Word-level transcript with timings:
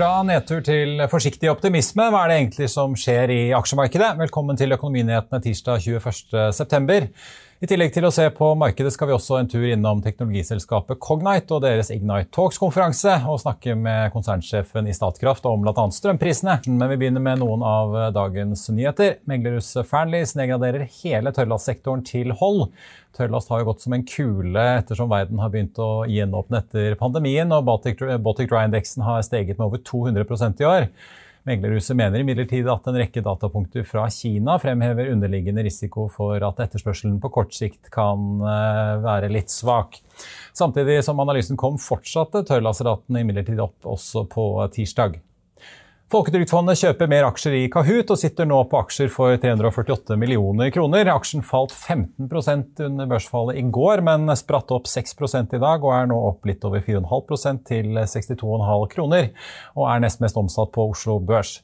Fra 0.00 0.22
nedtur 0.24 0.62
til 0.64 1.02
forsiktig 1.12 1.50
optimisme, 1.52 2.06
hva 2.08 2.22
er 2.24 2.30
det 2.30 2.36
egentlig 2.38 2.68
som 2.72 2.94
skjer 2.96 3.28
i 3.34 3.40
aksjemarkedet? 3.52 4.14
Velkommen 4.16 4.56
til 4.56 4.72
Økonominyhetene 4.72 5.42
tirsdag 5.44 5.82
21.9. 5.84 7.10
I 7.60 7.68
tillegg 7.68 7.90
til 7.92 8.06
å 8.08 8.10
se 8.14 8.24
på 8.32 8.46
markedet 8.56 8.88
skal 8.94 9.10
vi 9.10 9.12
også 9.12 9.34
en 9.36 9.48
tur 9.52 9.66
innom 9.68 9.98
teknologiselskapet 10.00 10.96
Cognite 11.04 11.52
og 11.52 11.60
deres 11.60 11.90
Ignite 11.92 12.30
Talks-konferanse 12.32 13.18
og 13.28 13.42
snakke 13.42 13.74
med 13.76 14.14
konsernsjefen 14.14 14.88
i 14.88 14.94
Statkraft 14.96 15.44
om 15.44 15.66
bl.a. 15.66 15.84
strømprisene. 15.92 16.54
Men 16.70 16.88
vi 16.88 16.96
begynner 17.02 17.20
med 17.20 17.42
noen 17.42 17.60
av 17.60 17.92
dagens 18.16 18.64
nyheter. 18.72 19.18
Meglerhuset 19.28 19.84
Fearnleys 19.92 20.32
nedgraderer 20.40 20.88
hele 21.02 21.34
tørrlastsektoren 21.36 22.00
til 22.08 22.32
hold. 22.40 22.70
Tørrlast 23.18 23.52
har 23.52 23.60
jo 23.60 23.68
gått 23.74 23.84
som 23.84 23.92
en 23.98 24.08
kule 24.08 24.66
ettersom 24.78 25.12
verden 25.12 25.44
har 25.44 25.52
begynt 25.52 25.84
å 25.84 26.06
gjenåpne 26.08 26.64
etter 26.64 26.96
pandemien, 26.96 27.52
og 27.52 27.68
Baltic, 27.68 28.00
Baltic 28.24 28.48
Dry-indeksen 28.48 29.04
har 29.04 29.20
steget 29.28 29.60
med 29.60 29.68
over 29.68 29.84
200% 29.84 30.64
i 30.64 30.72
år. 30.78 30.94
Meglerhuset 31.48 31.96
mener 31.96 32.20
imidlertid 32.20 32.68
at 32.68 32.88
en 32.90 32.98
rekke 33.00 33.22
datapunkter 33.24 33.84
fra 33.88 34.04
Kina 34.12 34.58
fremhever 34.60 35.08
underliggende 35.14 35.64
risiko 35.64 36.04
for 36.12 36.42
at 36.44 36.60
etterspørselen 36.66 37.16
på 37.22 37.30
kort 37.32 37.56
sikt 37.56 37.88
kan 37.94 38.44
eh, 38.44 38.92
være 39.04 39.32
litt 39.32 39.52
svak. 39.52 39.96
Samtidig 40.56 41.00
som 41.06 41.22
analysen 41.22 41.56
kom, 41.60 41.80
fortsatte 41.80 42.44
tørrlastratene 42.48 43.24
imidlertid 43.24 43.60
opp 43.62 43.88
også 43.88 44.26
på 44.28 44.52
tirsdag. 44.74 45.16
Folketrygdfondet 46.10 46.80
kjøper 46.80 47.06
mer 47.06 47.22
aksjer 47.28 47.54
i 47.54 47.66
Kahoot 47.70 48.08
og 48.10 48.18
sitter 48.18 48.48
nå 48.50 48.56
på 48.66 48.80
aksjer 48.80 49.12
for 49.14 49.36
348 49.38 50.16
millioner 50.18 50.72
kroner. 50.74 51.06
Aksjen 51.12 51.44
falt 51.46 51.70
15% 51.70 52.80
under 52.82 53.06
børsfallet 53.12 53.60
i 53.60 53.62
går, 53.70 54.00
men 54.02 54.26
spratt 54.34 54.72
opp 54.74 54.88
6 54.90 55.14
i 55.54 55.60
dag 55.62 55.84
og 55.86 55.92
er 55.94 56.08
nå 56.10 56.16
opp 56.32 56.48
litt 56.50 56.64
over 56.66 56.82
4,5% 56.82 57.62
til 57.68 57.94
62,5 57.94 58.88
kroner, 58.90 59.28
og 59.78 59.86
er 59.86 60.02
nest 60.02 60.18
mest 60.24 60.40
omsatt 60.40 60.72
på 60.74 60.88
Oslo 60.90 61.20
Børs. 61.22 61.60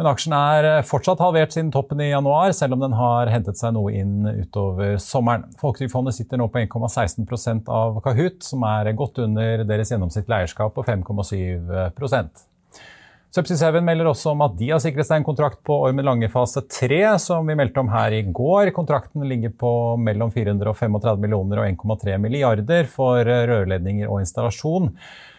Men 0.00 0.08
aksjen 0.08 0.32
er 0.38 0.70
fortsatt 0.88 1.20
halvert 1.20 1.52
siden 1.52 1.68
toppen 1.74 2.00
i 2.00 2.08
januar, 2.14 2.54
selv 2.56 2.78
om 2.78 2.80
den 2.86 2.96
har 2.96 3.28
hentet 3.28 3.60
seg 3.60 3.74
noe 3.76 3.92
inn 3.92 4.24
utover 4.24 4.96
sommeren. 5.04 5.44
Folketrygdfondet 5.60 6.16
sitter 6.16 6.40
nå 6.40 6.46
på 6.48 6.62
1,16% 6.64 7.68
av 7.68 8.00
Kahoot, 8.08 8.40
som 8.40 8.64
er 8.70 8.88
godt 8.96 9.20
under 9.26 9.66
deres 9.68 9.92
gjennomsnittlige 9.92 10.46
eierskap 10.46 10.72
på 10.80 10.86
5,7 10.88 11.92
Subsea 13.32 13.56
Seven 13.56 13.86
melder 13.88 14.10
også 14.10 14.34
om 14.34 14.42
at 14.44 14.58
de 14.58 14.66
har 14.74 14.80
sikret 14.84 15.08
seg 15.08 15.22
en 15.22 15.24
kontrakt 15.24 15.62
på 15.64 15.72
Ormen 15.86 16.04
Lange 16.04 16.28
fase 16.28 16.60
3, 16.68 16.98
som 17.16 17.46
vi 17.48 17.54
meldte 17.56 17.80
om 17.80 17.88
her 17.88 18.12
i 18.12 18.26
går. 18.28 18.68
Kontrakten 18.76 19.24
ligger 19.24 19.54
på 19.56 19.70
mellom 19.96 20.28
435 20.34 21.16
millioner 21.22 21.62
og 21.62 21.70
1,3 21.70 22.18
milliarder 22.20 22.90
for 22.92 23.24
rørledninger 23.24 24.10
og 24.10 24.20
installasjon. 24.20 24.90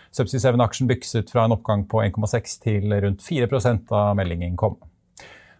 Subsea 0.09 0.42
Seven-aksjen 0.42 0.90
bykset 0.90 1.30
fra 1.30 1.46
en 1.46 1.53
oppgang 1.53 1.86
på 1.90 2.02
1,6 2.02 2.58
til 2.66 2.98
rundt 3.06 3.22
4% 3.22 3.86
da 3.94 4.02
meldingen 4.18 4.58
kom. 4.58 4.80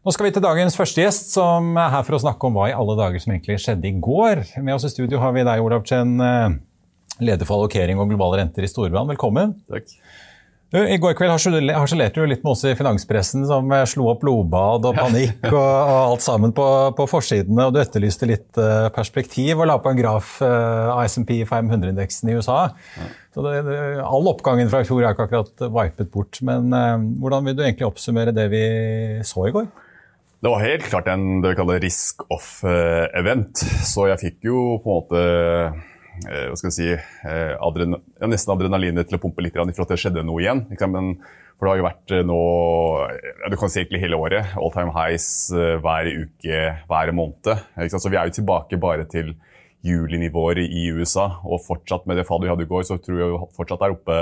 Nå 0.02 0.12
skal 0.18 0.26
vi 0.26 0.34
til 0.34 0.44
dagens 0.44 0.74
første 0.76 1.06
gjest, 1.06 1.30
som 1.38 1.78
er 1.78 1.94
her 1.94 2.10
for 2.10 2.18
å 2.18 2.24
snakke 2.26 2.50
om 2.50 2.58
hva 2.58 2.72
i 2.72 2.76
alle 2.76 2.98
dager 2.98 3.22
som 3.22 3.36
egentlig 3.36 3.62
skjedde 3.62 3.92
i 3.92 3.94
går. 4.10 4.42
Med 4.58 4.74
oss 4.74 4.90
i 4.90 4.92
studio 4.96 5.22
har 5.22 5.38
vi 5.38 5.46
deg, 5.46 5.62
Olav 5.62 5.86
Chen, 5.86 6.18
leder 7.22 7.46
for 7.46 7.62
allokering 7.62 8.02
og 8.02 8.10
globale 8.10 8.42
renter 8.42 8.66
i 8.66 8.74
Storbrann. 8.74 9.14
Velkommen. 9.14 9.54
Takk. 9.70 9.94
Du, 10.74 10.80
I 10.82 10.96
går 10.98 11.14
kveld 11.14 11.30
harselerte 11.30 12.18
du 12.18 12.26
litt 12.26 12.42
med 12.42 12.56
oss 12.56 12.64
i 12.66 12.72
finanspressen 12.74 13.44
som 13.46 13.70
slo 13.86 14.08
opp 14.10 14.24
blodbad 14.24 14.88
og 14.90 14.96
panikk 14.98 15.44
og, 15.52 15.60
og 15.60 15.98
alt 16.00 16.26
sammen 16.26 16.56
på, 16.58 16.66
på, 16.98 17.06
forsidene, 17.12 17.68
og 17.68 17.76
du 17.76 17.78
etterlyste 17.84 18.26
litt 18.26 18.58
uh, 18.58 18.88
perspektiv 18.96 19.62
og 19.62 19.70
la 19.70 19.76
på 19.78 19.92
en 19.94 20.00
graf 20.02 20.40
uh, 20.42 20.96
av 20.96 21.04
SMP 21.06 21.36
500-indeksen 21.46 22.34
i 22.34 22.40
USA. 22.40 22.58
Så 23.38 23.46
det, 23.46 23.54
det, 23.70 23.78
All 24.02 24.32
oppgangen 24.34 24.74
fra 24.74 24.82
i 24.82 24.90
fjor 24.90 25.04
er 25.04 25.14
ikke 25.14 25.30
akkurat 25.30 25.66
vipet 25.78 26.10
bort, 26.14 26.42
men 26.46 26.74
hvordan 27.22 27.46
vil 27.46 27.58
du 27.58 27.64
egentlig 27.68 27.92
oppsummere 27.92 28.34
det 28.34 28.50
vi 28.50 28.66
så 29.30 29.46
i 29.50 29.54
går? 29.54 29.70
Det 30.44 30.52
var 30.52 30.66
helt 30.66 30.90
klart 30.90 31.14
en 31.14 31.42
det 31.46 31.54
vi 31.54 31.62
kaller 31.62 31.82
risk 31.86 32.26
off-event, 32.34 33.62
så 33.86 34.10
jeg 34.10 34.26
fikk 34.26 34.50
jo 34.50 34.68
på 34.82 34.90
en 34.90 34.98
måte 34.98 35.24
Eh, 35.24 35.93
hva 36.22 36.58
skal 36.58 36.70
jeg 36.70 36.76
si, 36.76 36.90
eh, 37.28 37.54
adren 37.64 37.98
ja, 37.98 38.28
nesten 38.30 38.54
adrenalinet 38.54 39.10
til 39.10 39.18
å 39.18 39.22
pumpe 39.24 39.44
litt 39.44 39.56
i 39.56 39.58
forhold 39.58 39.74
til 39.74 39.86
at 39.86 39.94
det 39.94 40.00
skjedde 40.02 40.26
noe 40.28 40.44
igjen. 40.44 40.62
Men, 40.94 41.16
for 41.58 41.66
det 41.66 41.72
har 41.72 41.80
jo 41.80 41.88
vært 41.88 42.14
eh, 42.14 42.28
nå 42.28 42.38
ja, 43.10 43.50
du 43.50 43.58
kan 43.60 43.74
si 43.74 43.82
egentlig 43.82 44.04
hele 44.04 44.20
året. 44.20 44.54
All 44.60 44.74
time 44.76 44.94
highs 44.96 45.28
hver 45.54 46.12
uke, 46.12 46.62
hver 46.90 47.14
måned. 47.18 47.66
Så 47.90 48.14
vi 48.14 48.20
er 48.20 48.30
jo 48.30 48.38
tilbake 48.38 48.80
bare 48.82 49.08
til 49.10 49.34
julinivåer 49.84 50.64
i 50.64 50.86
USA. 50.96 51.28
Og 51.44 51.66
fortsatt 51.66 52.08
med 52.10 52.22
det 52.22 52.28
fallet 52.30 52.48
vi 52.48 52.54
hadde 52.54 52.68
i 52.68 52.72
går, 52.72 52.88
så 52.88 53.00
tror 53.02 53.20
jeg 53.20 53.34
vi 53.34 53.44
fortsatt 53.58 53.84
er 53.84 53.98
oppe 53.98 54.22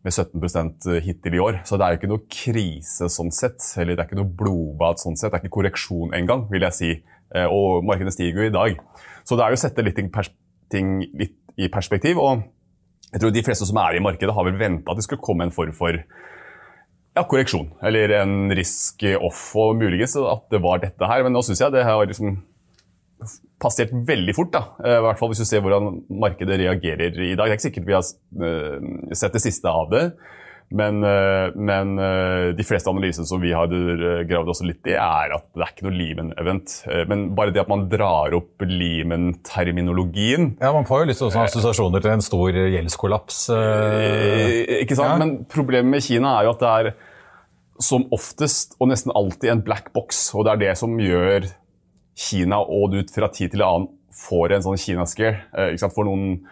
med 0.00 0.16
17% 0.16 0.88
hittil 1.04 1.36
i 1.36 1.44
år. 1.44 1.60
Så 1.68 1.76
det 1.76 1.84
er 1.84 1.94
jo 1.94 2.00
ikke 2.00 2.12
noe 2.14 2.26
krise 2.32 3.10
sånn 3.12 3.32
sett. 3.34 3.60
Eller 3.76 3.94
det 3.94 4.06
er 4.06 4.08
ikke 4.08 4.22
noe 4.22 4.36
blodbad 4.40 5.02
sånn 5.02 5.20
sett. 5.20 5.34
Det 5.34 5.42
er 5.42 5.44
ikke 5.44 5.58
korreksjon 5.60 6.16
engang, 6.16 6.48
vil 6.50 6.64
jeg 6.70 6.78
si. 6.78 6.92
Og 7.44 7.84
markedet 7.86 8.16
stiger 8.16 8.40
jo 8.40 8.50
i 8.50 8.56
dag. 8.56 8.80
Så 9.28 9.36
det 9.36 9.44
er 9.44 9.52
jo 9.52 9.60
å 9.60 9.66
sette 9.68 9.84
litt 9.84 10.00
i 10.00 10.08
perspektiv 10.08 10.39
ting 10.72 10.98
litt 11.18 11.36
i 11.60 11.68
perspektiv. 11.72 12.18
og 12.18 12.46
jeg 13.10 13.20
tror 13.20 13.32
De 13.34 13.42
fleste 13.42 13.66
som 13.66 13.78
er 13.82 13.96
i 13.96 14.02
markedet, 14.02 14.34
har 14.34 14.46
vel 14.46 14.58
venta 14.58 14.92
at 14.92 15.00
det 15.00 15.06
skulle 15.06 15.24
komme 15.24 15.46
en 15.46 15.54
form 15.54 15.72
for 15.76 15.96
ja, 15.96 17.24
korreksjon. 17.24 17.72
Eller 17.82 18.14
en 18.20 18.52
risk 18.54 19.02
off, 19.18 19.50
og 19.58 19.80
muligens 19.80 20.14
at 20.16 20.46
det 20.52 20.62
var 20.62 20.82
dette 20.84 21.10
her. 21.10 21.24
Men 21.26 21.34
nå 21.34 21.42
syns 21.42 21.62
jeg 21.62 21.74
det 21.74 21.86
har 21.86 22.06
liksom 22.06 22.38
passert 23.60 23.92
veldig 23.92 24.34
fort. 24.36 24.52
da. 24.54 24.62
Eh, 24.84 24.98
I 24.98 25.04
hvert 25.04 25.20
fall 25.20 25.32
hvis 25.32 25.42
du 25.42 25.48
ser 25.48 25.64
hvordan 25.64 26.02
markedet 26.22 26.60
reagerer 26.62 27.18
i 27.18 27.34
dag. 27.34 27.46
Det 27.46 27.50
er 27.50 27.58
ikke 27.58 27.68
sikkert 27.68 27.88
vi 27.88 27.96
har 27.96 28.06
eh, 28.46 29.16
sett 29.18 29.36
det 29.36 29.44
siste 29.44 29.68
av 29.68 29.90
det. 29.92 30.04
Men, 30.70 31.02
eh, 31.02 31.50
men, 31.58 31.98
eh, 31.98 32.52
de 32.54 32.64
fleste 32.66 32.90
analysene 32.90 33.26
som 33.26 33.40
vi 33.42 33.50
har 33.50 33.72
eh, 33.74 34.22
gravd 34.28 34.52
oss 34.52 34.62
litt 34.62 34.86
i, 34.86 34.94
er 34.94 35.34
at 35.34 35.48
det 35.50 35.64
er 35.64 35.72
ikke 35.72 35.86
noe 35.88 35.96
Lehman-event. 35.98 36.74
Men 37.10 37.24
bare 37.34 37.50
det 37.54 37.64
at 37.64 37.72
man 37.72 37.88
drar 37.90 38.36
opp 38.38 38.62
Lehman-terminologien 38.62 40.52
Ja, 40.60 40.70
Man 40.72 40.86
får 40.86 41.02
jo 41.02 41.08
litt 41.10 41.18
sånne 41.18 41.46
assosiasjoner 41.48 42.04
til 42.04 42.14
en 42.14 42.22
stor 42.22 42.54
gjeldskollaps. 42.54 43.40
Ikke 44.78 44.98
sant? 44.98 45.16
Ja. 45.16 45.18
Men 45.18 45.34
problemet 45.50 45.90
med 45.90 46.06
Kina 46.06 46.36
er 46.38 46.46
jo 46.46 46.54
at 46.54 46.62
det 46.62 46.70
er 46.70 46.92
som 47.80 48.04
oftest 48.14 48.76
og 48.78 48.92
nesten 48.92 49.14
alltid 49.16 49.50
en 49.50 49.64
black 49.66 49.90
box. 49.96 50.28
Og 50.36 50.46
det 50.46 50.54
er 50.54 50.62
det 50.68 50.76
som 50.78 50.94
gjør 51.02 51.50
Kina 52.20 52.60
og 52.62 52.94
du 52.94 53.02
fra 53.10 53.30
tid 53.32 53.56
til 53.56 53.66
annen 53.66 53.90
får 54.20 54.54
en 54.54 54.66
sånn 54.68 54.78
Kina-scare. 54.78 55.88
For 55.88 56.06
noen 56.06 56.42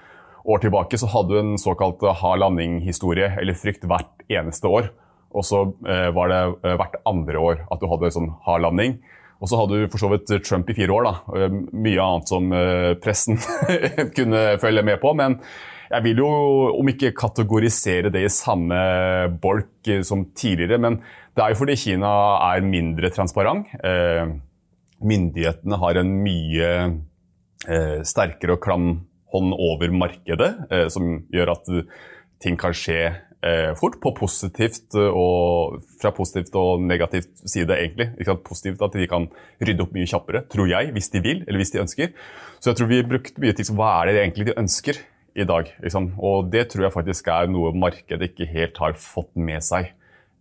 år 0.45 0.63
tilbake 0.63 0.99
så 1.01 1.09
hadde 1.11 1.35
du 1.35 1.41
en 1.41 1.61
såkalt 1.61 2.03
hard 2.21 2.43
landing-historie, 2.45 3.33
eller 3.41 3.59
frykt, 3.59 3.87
hvert 3.89 4.27
eneste 4.31 4.71
år. 4.71 4.91
Og 5.37 5.45
så 5.45 5.65
eh, 5.89 6.09
var 6.17 6.33
det 6.33 6.43
eh, 6.65 6.77
hvert 6.81 6.99
andre 7.09 7.41
år 7.43 7.65
at 7.69 7.81
du 7.81 7.89
hadde 7.91 8.13
sånn 8.15 8.31
hard 8.47 8.65
landing. 8.65 8.99
Og 9.39 9.51
så 9.51 9.59
hadde 9.61 9.79
du 9.79 9.91
for 9.93 10.03
så 10.03 10.11
vidt 10.11 10.31
Trump 10.47 10.71
i 10.71 10.77
fire 10.77 10.95
år. 10.95 11.09
da. 11.09 11.41
Eh, 11.41 11.59
mye 11.73 12.05
annet 12.05 12.33
som 12.33 12.53
eh, 12.55 12.93
pressen 13.03 13.39
kunne 14.17 14.45
følge 14.63 14.87
med 14.87 15.01
på. 15.03 15.13
Men 15.19 15.39
jeg 15.89 16.05
vil 16.05 16.23
jo, 16.25 16.31
om 16.81 16.91
ikke 16.91 17.15
kategorisere 17.17 18.13
det 18.13 18.25
i 18.27 18.33
samme 18.33 18.79
bolk 19.41 19.89
som 20.05 20.27
tidligere, 20.37 20.81
men 20.81 20.99
det 21.37 21.45
er 21.45 21.55
jo 21.55 21.61
fordi 21.61 21.79
Kina 21.79 22.11
er 22.51 22.67
mindre 22.67 23.13
transparent. 23.15 23.71
Eh, 23.87 24.27
myndighetene 24.99 25.79
har 25.81 26.01
en 26.01 26.11
mye 26.25 26.71
eh, 26.83 28.01
sterkere 28.05 28.57
og 28.57 28.65
klam 28.65 28.89
hånd 29.33 29.55
over 29.55 29.93
markedet, 29.95 30.53
eh, 30.73 30.87
som 30.93 31.19
gjør 31.33 31.55
at 31.57 31.73
ting 32.43 32.57
kan 32.61 32.77
skje 32.77 33.01
eh, 33.45 33.75
fort 33.79 33.99
på 34.03 34.13
positivt 34.17 34.97
og, 34.99 35.79
fra 36.01 36.13
positivt 36.15 36.57
og 36.59 36.83
negativt 36.87 37.45
side, 37.45 37.75
egentlig. 37.75 38.11
Positivt 38.47 38.83
at 38.85 38.97
de 38.97 39.09
kan 39.11 39.29
rydde 39.61 39.85
opp 39.85 39.95
mye 39.97 40.09
kjappere, 40.09 40.45
tror 40.51 40.71
jeg, 40.71 40.93
hvis 40.95 41.13
de 41.15 41.23
vil, 41.25 41.45
eller 41.47 41.63
hvis 41.63 41.75
de 41.75 41.83
ønsker. 41.85 42.17
Så 42.59 42.73
jeg 42.73 42.81
tror 42.81 42.91
vi 42.91 43.05
brukte 43.07 43.43
mye 43.43 43.55
tid 43.55 43.71
på 43.71 43.79
hva 43.79 43.93
er 44.01 44.11
det 44.11 44.23
egentlig 44.23 44.49
de 44.51 44.59
ønsker 44.59 45.03
i 45.39 45.47
dag. 45.47 45.71
Liksom. 45.83 46.13
Og 46.19 46.51
det 46.53 46.69
tror 46.73 46.89
jeg 46.89 46.97
faktisk 46.97 47.31
er 47.33 47.51
noe 47.51 47.75
markedet 47.77 48.31
ikke 48.31 48.49
helt 48.51 48.81
har 48.83 48.99
fått 48.99 49.35
med 49.39 49.63
seg. 49.65 49.93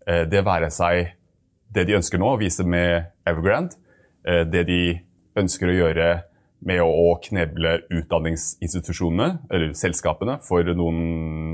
Eh, 0.08 0.26
det 0.30 0.46
være 0.48 0.72
seg 0.74 1.14
det 1.74 1.88
de 1.90 1.98
ønsker 1.98 2.22
nå, 2.22 2.32
å 2.34 2.40
vise 2.40 2.64
med 2.64 3.12
Evergrande, 3.28 3.76
eh, 4.26 4.44
det 4.48 4.64
de 4.70 4.82
ønsker 5.38 5.70
å 5.70 5.78
gjøre 5.78 6.08
med 6.66 6.82
å 6.82 7.18
kneble 7.22 7.82
utdanningsinstitusjonene, 7.94 9.44
eller 9.52 9.76
selskapene, 9.78 10.40
for 10.46 10.66
noen 10.78 10.98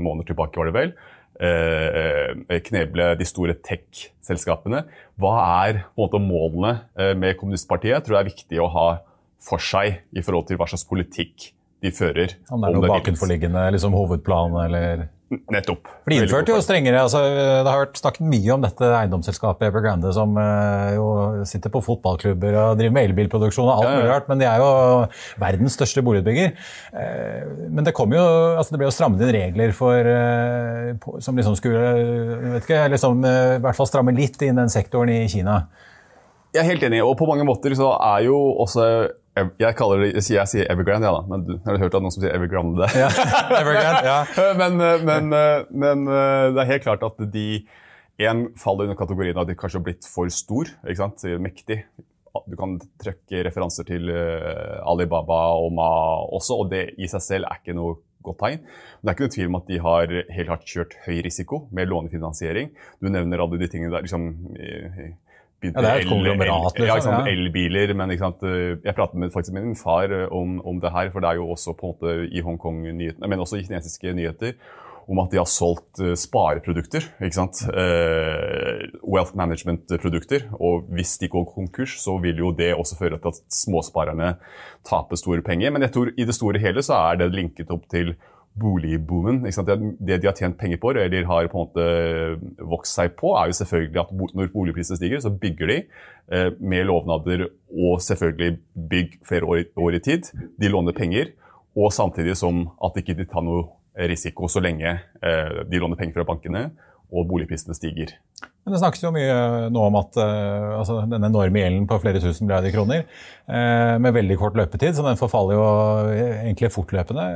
måneder 0.04 0.32
tilbake, 0.32 0.60
var 0.60 0.70
det 0.70 0.76
vel. 0.76 0.94
Eh, 1.34 2.60
kneble 2.68 3.10
de 3.18 3.26
store 3.28 3.56
tech-selskapene. 3.58 4.84
Hva 5.20 5.34
er 5.66 5.82
måte, 5.98 6.20
målene 6.22 7.16
med 7.18 7.36
Kommunistpartiet? 7.40 7.96
Jeg 7.96 8.06
tror 8.06 8.16
det 8.16 8.22
er 8.22 8.32
viktig 8.32 8.62
å 8.62 8.70
ha 8.72 8.88
for 9.44 9.60
seg 9.60 10.00
i 10.14 10.24
forhold 10.24 10.48
til 10.48 10.60
hva 10.60 10.68
slags 10.70 10.86
politikk 10.88 11.50
de 11.84 11.92
fører. 11.92 12.36
Om 12.48 12.62
det 12.62 12.70
er 12.70 12.78
noe 12.78 12.92
bakenforliggende 12.94 13.64
liksom, 13.74 13.96
hovedplan 13.96 14.56
eller 14.64 15.08
Nettopp. 15.32 15.88
For 16.04 16.12
De 16.12 16.18
innførte 16.20 16.52
jo 16.52 16.60
strengere 16.62 17.00
altså, 17.00 17.22
Det 17.24 17.70
har 17.70 17.80
vært 17.80 17.96
snakket 17.96 18.26
mye 18.28 18.50
om 18.54 18.64
dette 18.64 18.90
eiendomsselskapet 19.00 19.70
Evergrande 19.70 20.10
som 20.14 20.36
uh, 20.36 20.90
jo 20.92 21.06
sitter 21.48 21.72
på 21.72 21.80
fotballklubber 21.86 22.58
og 22.60 22.76
driver 22.78 22.94
med 22.94 23.08
elbilproduksjon 23.08 23.70
og 23.70 23.72
alt 23.72 23.88
mulig 23.96 24.10
rart, 24.12 24.28
men 24.28 24.42
de 24.42 24.48
er 24.50 24.60
jo 24.60 24.68
verdens 25.40 25.78
største 25.78 26.04
boligutbygger. 26.04 26.52
Uh, 26.92 27.64
men 27.72 27.88
det 27.88 27.96
jo, 27.96 28.26
altså 28.60 28.74
det 28.74 28.82
ble 28.82 28.90
jo 28.90 28.94
strammet 28.94 29.24
inn 29.24 29.34
regler 29.38 29.74
for, 29.76 30.12
uh, 30.12 31.18
som 31.24 31.40
liksom 31.40 31.56
skulle 31.58 31.82
vet 32.44 32.68
ikke, 32.68 32.84
liksom, 32.92 33.24
i 33.24 33.64
hvert 33.64 33.80
fall 33.80 33.90
stramme 33.90 34.14
litt 34.16 34.38
inn 34.44 34.60
den 34.60 34.72
sektoren 34.72 35.12
i 35.14 35.24
Kina. 35.32 35.62
Jeg 36.54 36.62
er 36.62 36.70
helt 36.70 36.84
enig, 36.86 37.00
og 37.02 37.16
på 37.18 37.26
mange 37.26 37.48
måter 37.48 37.72
så 37.74 37.94
er 37.96 38.28
jo 38.28 38.36
også 38.62 38.84
jeg, 39.34 39.74
kaller 39.74 40.04
det, 40.04 40.10
jeg 40.22 40.46
sier 40.50 40.68
Evergrande, 40.70 41.08
ja, 41.08 41.14
da, 41.16 41.24
men 41.26 41.42
du 41.46 41.54
har 41.66 41.80
hørt 41.82 41.96
av 41.96 42.04
noen 42.04 42.14
som 42.14 42.22
sier 42.22 42.34
Evergrande. 42.36 42.86
Ja, 42.94 43.08
Evergrande, 43.62 44.02
ja. 44.06 44.18
men, 44.60 44.78
eh, 44.78 45.02
men, 45.02 45.30
eh, 45.34 45.66
men, 45.74 46.06
eh, 46.06 46.50
det 46.54 46.62
er 46.62 46.70
helt 46.70 46.86
klart 46.86 47.02
at 47.06 47.24
de 47.34 47.48
en 48.22 48.44
faller 48.60 48.86
under 48.86 48.98
kategorien 48.98 49.38
at 49.40 49.48
de 49.50 49.56
kanskje 49.58 49.80
har 49.80 49.86
blitt 49.88 50.06
for 50.06 50.30
stor, 50.30 50.70
ikke 50.86 51.00
sant? 51.00 51.24
mektig. 51.42 51.80
Du 52.46 52.54
kan 52.58 52.76
trekke 53.02 53.42
referanser 53.46 53.86
til 53.88 54.06
Alibaba 54.86 55.40
og 55.58 55.72
Ma 55.74 55.88
også, 56.22 56.60
og 56.62 56.70
det 56.70 56.84
i 56.94 57.10
seg 57.10 57.24
selv 57.24 57.50
er 57.50 57.58
ikke 57.58 57.74
noe 57.74 57.98
godt 58.24 58.38
tegn. 58.38 58.62
Men 58.62 59.02
det 59.02 59.10
er 59.10 59.16
ikke 59.16 59.26
noe 59.26 59.34
tvil 59.34 59.50
om 59.50 59.58
at 59.58 59.66
de 59.72 59.80
har 59.82 60.14
helt 60.38 60.52
hardt 60.54 60.70
kjørt 60.70 60.94
høy 61.08 61.18
risiko 61.26 61.64
med 61.74 61.90
lånefinansiering. 61.90 62.70
Du 63.02 63.10
nevner 63.10 63.42
alle 63.42 63.58
de 63.58 63.70
tingene 63.70 63.90
der. 63.96 64.06
liksom 64.06 64.30
ja, 65.72 65.80
det 65.80 65.90
er 65.90 66.02
et 66.02 66.10
konglomerat. 66.10 66.78
Liksom, 66.78 67.16
ja, 67.16 67.32
elbiler. 67.32 67.94
Men 67.96 68.12
eh, 68.12 68.78
jeg 68.84 68.96
pratet 68.96 69.18
med, 69.20 69.32
faktisk 69.34 69.56
med 69.56 69.68
min 69.70 69.78
far 69.78 70.12
eh, 70.12 70.26
om, 70.32 70.58
om, 70.64 70.80
det 70.82 70.92
her, 70.94 71.10
for 71.14 71.24
det 71.24 71.32
er 71.32 71.40
jo 71.40 71.50
også 71.54 71.76
på 71.78 71.90
en 71.90 71.94
måte 71.94 72.16
i 72.30 72.42
Hongkong-nyhetene, 72.44 73.30
men 73.30 73.44
også 73.44 73.60
i 73.60 73.66
kinesiske 73.66 74.12
nyheter, 74.16 74.56
om 75.04 75.20
at 75.20 75.32
de 75.32 75.36
har 75.36 75.48
solgt 75.48 76.00
uh, 76.00 76.14
spareprodukter. 76.16 77.10
ikke 77.20 77.36
sant? 77.36 77.60
Eh, 77.68 78.84
wealth 79.04 79.34
management-produkter. 79.36 80.46
Og 80.56 80.86
hvis 80.96 81.18
de 81.20 81.28
går 81.32 81.44
konkurs, 81.52 81.98
så 82.00 82.16
vil 82.22 82.40
jo 82.40 82.54
det 82.56 82.72
også 82.74 82.96
føre 83.00 83.18
til 83.18 83.34
at 83.34 83.42
småsparerne 83.52 84.36
taper 84.88 85.20
store 85.20 85.44
penger. 85.44 85.74
Men 85.74 85.84
jeg 85.84 85.92
tror 85.92 86.12
i 86.16 86.24
det 86.24 86.36
store 86.36 86.62
hele 86.62 86.84
så 86.84 86.96
er 87.10 87.20
det 87.20 87.34
linket 87.34 87.72
opp 87.74 87.84
til 87.92 88.14
boligboomen. 88.60 89.42
Det 89.44 90.18
de 90.20 90.28
har 90.28 90.36
tjent 90.36 90.58
penger 90.58 90.78
på, 90.82 90.92
eller 90.94 91.26
har 91.28 91.48
på 91.50 91.58
en 91.58 91.68
måte 91.68 92.64
vokst 92.70 92.94
seg 92.94 93.16
på, 93.18 93.34
er 93.38 93.50
jo 93.50 93.58
selvfølgelig 93.60 94.02
at 94.04 94.12
når 94.38 94.52
boligprisene 94.54 94.98
stiger, 94.98 95.22
så 95.22 95.32
bygger 95.32 95.72
de 95.72 95.78
eh, 96.30 96.50
med 96.60 96.86
lovnader 96.90 97.48
og 97.74 98.02
selvfølgelig 98.04 98.58
bygg 98.90 99.18
flere 99.26 99.66
år, 99.76 99.96
i 99.98 100.02
tid. 100.02 100.30
De 100.60 100.70
låner 100.70 100.96
penger, 100.96 101.32
og 101.74 101.92
samtidig 101.92 102.36
som 102.38 102.68
at 102.78 102.94
de 102.94 103.02
ikke 103.02 103.26
tar 103.26 103.42
noe 103.44 103.66
risiko 104.10 104.48
så 104.50 104.62
lenge 104.62 104.90
eh, 104.90 105.60
de 105.70 105.80
låner 105.82 105.98
penger 105.98 106.20
fra 106.20 106.28
bankene 106.32 106.68
og 107.14 107.28
boligprisene 107.30 107.76
stiger. 107.76 108.16
Men 108.64 108.72
Det 108.72 108.80
snakkes 108.80 109.02
jo 109.04 109.10
mye 109.12 109.32
nå 109.72 109.80
om 109.90 109.96
at 110.00 110.16
uh, 110.16 110.78
altså, 110.80 111.02
denne 111.04 111.28
enorme 111.28 111.60
gjelden 111.60 111.88
på 111.88 111.98
flere 112.00 112.20
tusen 112.22 112.46
milliarder 112.46 112.72
kroner 112.72 113.02
uh, 113.04 113.96
med 114.00 114.14
veldig 114.16 114.38
kort 114.40 114.56
løpetid, 114.56 114.94
så 114.96 115.04
den 115.04 115.18
forfaller 115.20 115.58
jo 115.58 115.64
egentlig 116.14 116.70
fortløpende. 116.72 117.26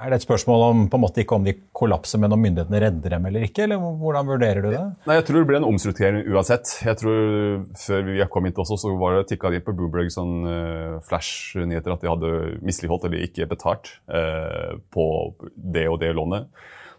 Er 0.00 0.08
det 0.08 0.16
et 0.16 0.24
spørsmål 0.24 0.64
om 0.70 0.86
på 0.88 0.96
en 0.96 1.02
måte 1.04 1.20
ikke 1.20 1.36
om 1.36 1.44
de 1.44 1.52
kollapser, 1.76 2.22
men 2.22 2.32
om 2.32 2.40
myndighetene 2.40 2.80
redder 2.86 3.16
dem 3.18 3.28
eller 3.28 3.44
ikke? 3.44 3.66
eller 3.66 3.82
Hvordan 4.00 4.30
vurderer 4.30 4.64
du 4.64 4.70
det? 4.72 4.84
Nei, 5.04 5.18
Jeg 5.18 5.26
tror 5.28 5.38
det 5.38 5.48
blir 5.50 5.60
en 5.60 5.68
omstrukturering 5.68 6.32
uansett. 6.32 6.72
Jeg 6.86 7.00
tror 7.02 7.20
Før 7.82 8.08
vi 8.08 8.16
kom 8.32 8.48
hit 8.48 8.62
også, 8.64 8.78
så 8.80 8.94
var 8.96 9.18
det 9.18 9.26
tikka 9.34 9.52
de 9.52 9.60
på 9.64 9.74
Bloomberg 9.76 10.08
sånn 10.12 10.38
flash-nyheter 11.04 11.92
at 11.92 12.00
de 12.04 12.10
hadde 12.10 12.32
misligholdt 12.64 13.04
eller 13.08 13.28
ikke 13.28 13.48
betalt 13.50 13.92
på 14.08 15.06
det 15.56 15.84
og 15.90 16.00
det 16.00 16.14
lånet. 16.16 16.48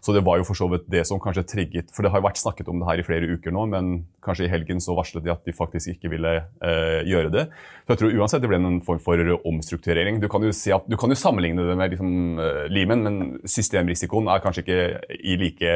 Så 0.08 0.14
det 0.16 0.22
var 0.24 0.38
jo 0.40 0.46
for 0.48 0.56
så 0.56 0.64
vidt 0.72 0.86
det 0.88 1.02
som 1.04 1.18
kanskje 1.20 1.42
trigget 1.44 1.90
For 1.92 2.00
det 2.00 2.08
har 2.14 2.22
jo 2.22 2.24
vært 2.24 2.40
snakket 2.40 2.70
om 2.72 2.80
det 2.80 2.86
her 2.88 3.02
i 3.02 3.04
flere 3.04 3.28
uker 3.28 3.52
nå, 3.52 3.66
men 3.68 3.90
kanskje 4.24 4.46
i 4.46 4.48
helgen 4.48 4.80
så 4.80 4.96
varslet 4.96 5.26
de 5.26 5.34
at 5.34 5.42
de 5.44 5.52
faktisk 5.52 5.92
ikke 5.92 6.14
ville 6.14 6.30
eh, 6.64 7.02
gjøre 7.04 7.32
det. 7.34 7.44
Så 7.84 7.92
jeg 7.92 8.00
tror 8.00 8.16
uansett 8.22 8.40
det 8.40 8.48
ble 8.48 8.60
en 8.62 8.80
form 8.86 9.02
for 9.04 9.20
omstrukturering. 9.36 10.22
Du 10.22 10.30
kan 10.32 10.46
jo, 10.48 10.54
si 10.56 10.72
at, 10.72 10.88
du 10.88 10.96
kan 10.96 11.12
jo 11.12 11.18
sammenligne 11.20 11.66
det 11.68 11.76
med 11.76 11.92
liksom, 11.92 12.14
uh, 12.40 12.64
Limen, 12.72 13.04
men 13.04 13.18
systemrisikoen 13.44 14.32
er 14.32 14.40
kanskje 14.44 14.64
ikke 14.64 15.18
i 15.18 15.36
like 15.44 15.74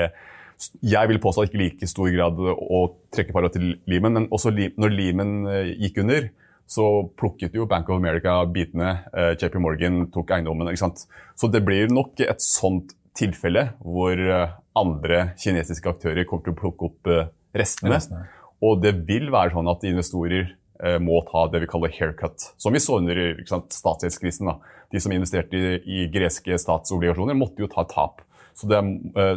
jeg 0.81 1.11
vil 1.11 1.19
påstå 1.19 1.49
ikke 1.49 1.59
like 1.59 1.89
stor 1.91 2.09
grad 2.15 2.39
å 2.39 2.85
trekke 3.11 3.35
parallell 3.35 3.55
til 3.57 3.69
limen, 3.91 4.15
men 4.15 4.29
også 4.31 4.53
når 4.55 4.95
Lehman 4.95 5.33
eh, 5.51 5.73
gikk 5.89 5.99
under, 6.05 6.29
så 6.71 6.87
plukket 7.19 7.57
jo 7.57 7.67
Bank 7.69 7.91
of 7.91 7.99
America 7.99 8.37
bitene. 8.49 8.93
Eh, 9.13 9.33
JP 9.37 9.59
Morgan 9.61 10.05
tok 10.15 10.31
eiendommen. 10.33 10.71
ikke 10.71 10.85
sant? 10.85 11.05
Så 11.37 11.51
det 11.53 11.65
blir 11.67 11.91
nok 11.93 12.21
et 12.23 12.45
sånt 12.45 12.95
tilfelle 13.17 13.69
hvor 13.83 14.17
eh, 14.17 14.55
andre 14.79 15.19
kinesiske 15.41 15.89
aktører 15.91 16.25
kommer 16.29 16.45
til 16.47 16.55
å 16.55 16.61
plukke 16.61 16.83
opp 16.89 17.03
eh, 17.13 17.29
restene. 17.57 17.97
restene. 17.97 18.27
Og 18.63 18.73
det 18.83 18.93
vil 19.09 19.27
være 19.35 19.55
sånn 19.57 19.73
at 19.73 19.87
investorer 19.89 20.45
eh, 20.49 20.99
må 21.03 21.17
ta 21.29 21.41
det 21.53 21.61
vi 21.65 21.71
kaller 21.71 21.95
haircut. 21.97 22.39
Som 22.63 22.73
vi 22.77 22.81
så 22.83 22.93
under 23.03 23.17
statsgjeldskrisen. 23.47 24.47
De 24.93 24.99
som 25.03 25.15
investerte 25.15 25.55
i, 25.57 25.59
i, 25.83 25.99
greske 26.13 26.53
statsobligasjoner, 26.61 27.35
måtte 27.39 27.63
jo 27.65 27.69
ta 27.73 27.83
tap. 27.89 28.17
Så 28.53 28.65
det, 28.69 28.81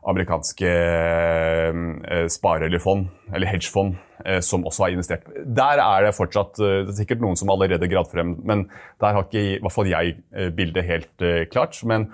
amerikanske 0.08 0.70
eh, 0.70 2.26
spare- 2.32 2.66
eller 2.66 2.80
fond, 2.80 3.08
eller 3.34 3.50
hedgefond, 3.50 3.98
eh, 4.24 4.40
som 4.40 4.64
også 4.64 4.86
har 4.86 4.94
investert. 4.94 5.28
Der 5.44 5.82
er 5.82 6.06
det 6.06 6.14
fortsatt 6.16 6.60
eh, 6.60 6.80
det 6.86 6.94
er 6.94 6.98
sikkert 7.02 7.24
noen 7.24 7.36
som 7.36 7.52
allerede 7.52 7.88
gravd 7.90 8.14
frem, 8.14 8.34
men 8.46 8.66
der 9.02 9.16
har 9.16 9.26
ikke 9.26 9.44
i 9.44 9.60
hvert 9.60 9.76
fall 9.76 9.90
jeg 9.90 10.16
bildet 10.56 10.88
helt 10.88 11.28
klart. 11.52 11.76
Men 11.84 12.10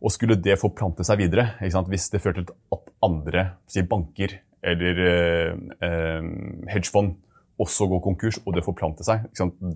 og 0.00 0.12
skulle 0.14 0.38
det 0.40 0.56
forplante 0.56 1.04
seg 1.04 1.18
videre, 1.20 1.58
hvis 1.60 2.06
det 2.08 2.22
førte 2.24 2.46
til 2.46 2.54
at 2.72 2.92
andre 3.04 3.42
si 3.68 3.82
banker 3.84 4.38
eller 4.64 5.00
hedgefond 6.72 7.18
også 7.60 7.84
går 7.90 8.00
konkurs, 8.00 8.38
og 8.46 8.56
det 8.56 8.64
forplanter 8.64 9.04
seg. 9.04 9.26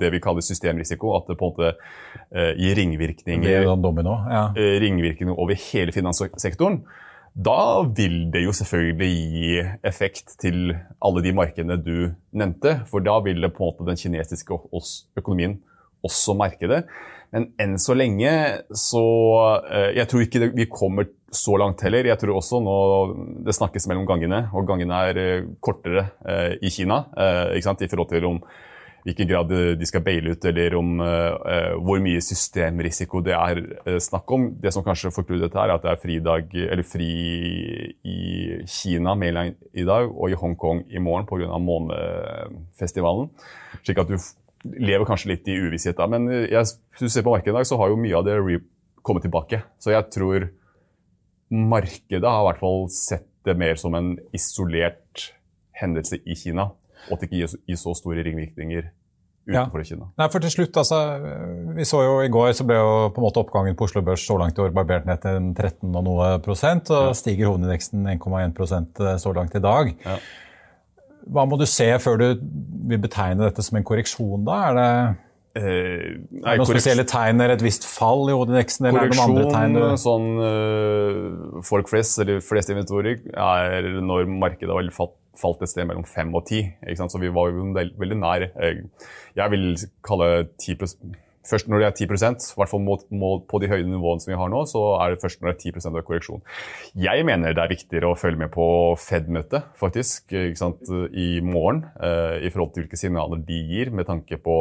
Det 0.01 0.09
vi 0.15 0.21
kaller 0.25 0.41
systemrisiko. 0.41 1.11
At 1.19 1.29
det 1.29 1.37
på 1.37 1.51
en 1.51 1.59
måte 1.59 2.55
gir 2.57 2.79
ringvirkninger, 2.81 3.69
domino, 3.85 4.17
ja. 4.33 4.47
ringvirkninger 4.57 5.37
over 5.37 5.61
hele 5.67 5.93
finanssektoren 5.93 6.81
da 7.35 7.83
vil 7.97 8.29
det 8.31 8.45
jo 8.45 8.53
selvfølgelig 8.55 9.15
gi 9.35 9.63
effekt 9.83 10.37
til 10.39 10.71
alle 11.03 11.23
de 11.25 11.33
markedene 11.35 11.77
du 11.83 12.13
nevnte. 12.31 12.77
For 12.91 13.03
da 13.03 13.19
vil 13.25 13.43
det 13.43 13.51
på 13.57 13.65
en 13.65 13.73
måte 13.73 13.89
den 13.89 13.99
kinesiske 13.99 14.55
økonomien 15.19 15.59
også 16.07 16.37
merke 16.39 16.71
det. 16.71 16.85
Men 17.35 17.49
enn 17.59 17.75
så 17.83 17.97
lenge 17.99 18.31
så 18.79 19.05
eh, 19.67 19.91
Jeg 19.97 20.07
tror 20.07 20.23
ikke 20.23 20.53
vi 20.55 20.69
kommer 20.71 21.09
så 21.35 21.57
langt 21.59 21.83
heller. 21.83 22.07
Jeg 22.07 22.21
tror 22.21 22.39
også 22.39 22.61
nå 22.63 22.77
det 23.47 23.57
snakkes 23.57 23.89
mellom 23.91 24.07
gangene, 24.07 24.45
og 24.55 24.69
gangene 24.69 25.01
er 25.09 25.19
eh, 25.19 25.49
kortere 25.59 26.07
eh, 26.23 26.55
i 26.63 26.71
Kina. 26.71 27.03
i 27.51 27.61
forhold 27.65 28.09
til 28.13 28.31
om 28.31 28.39
hvilken 29.05 29.29
grad 29.29 29.51
de 29.77 29.87
skal 29.87 30.03
baile 30.05 30.33
ut, 30.33 30.45
eller 30.49 30.75
om 30.79 31.01
uh, 31.05 31.75
hvor 31.85 32.01
mye 32.03 32.23
systemrisiko 32.25 33.21
det 33.25 33.35
er 33.37 33.61
uh, 33.85 33.99
snakk 34.01 34.31
om. 34.33 34.47
Det 34.61 34.73
som 34.73 34.85
kanskje 34.87 35.13
forkluder 35.13 35.47
dette, 35.47 35.61
er 35.61 35.75
at 35.75 35.85
det 35.85 35.91
er 35.93 36.01
fridag, 36.01 36.55
eller 36.65 36.87
fri 36.89 37.11
i 38.01 38.21
Kina 38.71 39.13
i 39.21 39.85
dag 39.85 40.09
og 40.09 40.33
i 40.33 40.39
Hongkong 40.41 40.87
i 40.89 41.03
morgen 41.05 41.29
pga. 41.29 41.59
månefestivalen. 41.61 43.29
Slik 43.83 44.01
at 44.01 44.09
du 44.09 44.17
lever 44.81 45.05
kanskje 45.05 45.35
litt 45.35 45.49
i 45.53 45.59
uvisshet 45.61 45.99
da. 46.01 46.09
Men 46.09 46.31
jeg, 46.31 46.65
hvis 46.65 47.05
du 47.05 47.13
ser 47.13 47.27
på 47.27 47.35
markedet 47.35 47.53
i 47.53 47.59
dag, 47.59 47.69
så 47.69 47.77
har 47.81 47.93
jo 47.93 48.01
mye 48.01 48.17
av 48.17 48.25
det 48.25 48.39
kommet 49.05 49.27
tilbake. 49.27 49.61
Så 49.77 49.93
jeg 49.93 50.09
tror 50.15 50.49
markedet 51.53 52.25
har 52.25 52.41
i 52.41 52.49
hvert 52.49 52.63
fall 52.63 52.89
sett 52.89 53.29
det 53.45 53.53
mer 53.61 53.77
som 53.77 53.93
en 53.93 54.15
isolert 54.33 55.29
hendelse 55.77 56.23
i 56.25 56.37
Kina 56.39 56.71
og 57.09 57.17
at 57.17 57.25
det 57.25 57.31
ikke 57.31 57.49
gir 57.69 57.81
så 57.81 57.95
store 57.99 58.25
ringvirkninger 58.27 58.93
utenfor 59.45 59.83
ja. 59.83 59.89
Kina. 59.91 60.07
Nei, 60.21 60.29
for 60.33 60.45
til 60.45 60.53
slutt, 60.55 60.79
altså, 60.81 60.99
Vi 61.77 61.85
så 61.89 62.01
jo 62.01 62.15
i 62.25 62.31
går 62.33 62.55
så 62.57 62.65
ble 62.69 62.79
jo 62.79 62.95
på 63.13 63.21
en 63.21 63.27
måte 63.27 63.43
oppgangen 63.43 63.77
på 63.77 63.89
Oslo 63.89 64.01
Børs 64.05 64.25
så 64.25 64.39
langt 64.41 64.57
i 64.57 64.65
år 64.65 64.73
barbert 64.77 65.05
ned 65.09 65.21
til 65.21 65.51
13 65.53 65.91
og 65.91 66.07
noe 66.07 66.31
prosent, 66.45 66.89
og 66.95 67.11
ja. 67.11 67.19
stiger 67.19 67.51
hovedindeksen 67.51 68.09
1,1 68.17 69.05
eh, 69.05 69.19
så 69.21 69.35
langt 69.37 69.57
i 69.59 69.63
dag. 69.65 69.93
Ja. 70.07 70.17
Hva 71.35 71.45
må 71.49 71.59
du 71.61 71.67
se 71.69 71.87
før 72.01 72.21
du 72.21 72.27
vil 72.89 73.01
betegne 73.01 73.47
dette 73.47 73.65
som 73.65 73.79
en 73.79 73.87
korreksjon, 73.87 74.45
da? 74.49 74.59
Er 74.71 74.79
det 74.79 74.89
Eh, 75.55 76.15
nei, 76.35 76.57
noen 76.59 76.67
spesielle 76.67 77.05
tegn 77.07 77.39
eller 77.39 77.55
et 77.55 77.63
visst 77.63 77.85
fall 77.87 78.27
i 78.27 78.35
hovedindeksen? 78.35 78.89
eller 78.89 79.05
er 79.05 79.13
det 79.13 79.19
noen 79.21 79.37
andre 79.37 79.45
tegn? 79.55 79.99
Sånn 80.03 80.31
uh, 80.41 81.61
folk 81.67 81.91
flest, 81.93 82.19
eller 82.25 82.41
flest 82.43 82.73
investorer, 82.75 83.21
er 83.31 83.93
når 84.03 84.27
markedet 84.31 84.75
har 84.75 84.91
falt 84.97 85.21
falt 85.39 85.63
et 85.65 85.71
sted 85.71 85.87
mellom 85.89 86.05
5 86.07 86.31
og 86.39 86.45
10. 86.47 86.69
Så 87.11 87.19
vi 87.19 87.33
var 87.35 87.51
jo 87.51 87.67
veldig 87.75 88.19
nær. 88.21 88.49
Jeg 88.55 89.53
vil 89.55 89.71
kalle 90.07 90.31
10 90.63 90.79
Først 91.45 91.69
når 91.69 91.83
det 91.83 91.87
er 91.91 91.97
10 92.07 92.07
i 92.09 92.57
hvert 92.57 92.71
fall 92.71 92.87
på 93.51 93.59
de 93.61 93.69
høye 93.69 93.85
nivåene 93.85 94.23
som 94.23 94.31
vi 94.31 94.39
har 94.41 94.49
nå, 94.49 94.63
så 94.65 94.81
er 95.05 95.13
det 95.13 95.21
først 95.21 95.43
når 95.43 95.51
det 95.51 95.69
er 95.75 95.75
10 95.77 95.91
av 95.91 95.99
korreksjon. 96.07 96.41
Jeg 96.97 97.27
mener 97.29 97.53
det 97.53 97.61
er 97.61 97.73
viktigere 97.75 98.09
å 98.09 98.17
følge 98.17 98.41
med 98.41 98.53
på 98.55 98.67
Fed-møtet 99.03 99.67
faktisk, 99.77 100.33
i 100.33 101.29
morgen, 101.45 101.83
uh, 102.01 102.41
i 102.41 102.49
forhold 102.49 102.73
til 102.73 102.87
hvilke 102.87 103.01
signaler 103.01 103.45
de 103.45 103.61
gir 103.61 103.93
med 103.93 104.09
tanke 104.09 104.41
på 104.41 104.57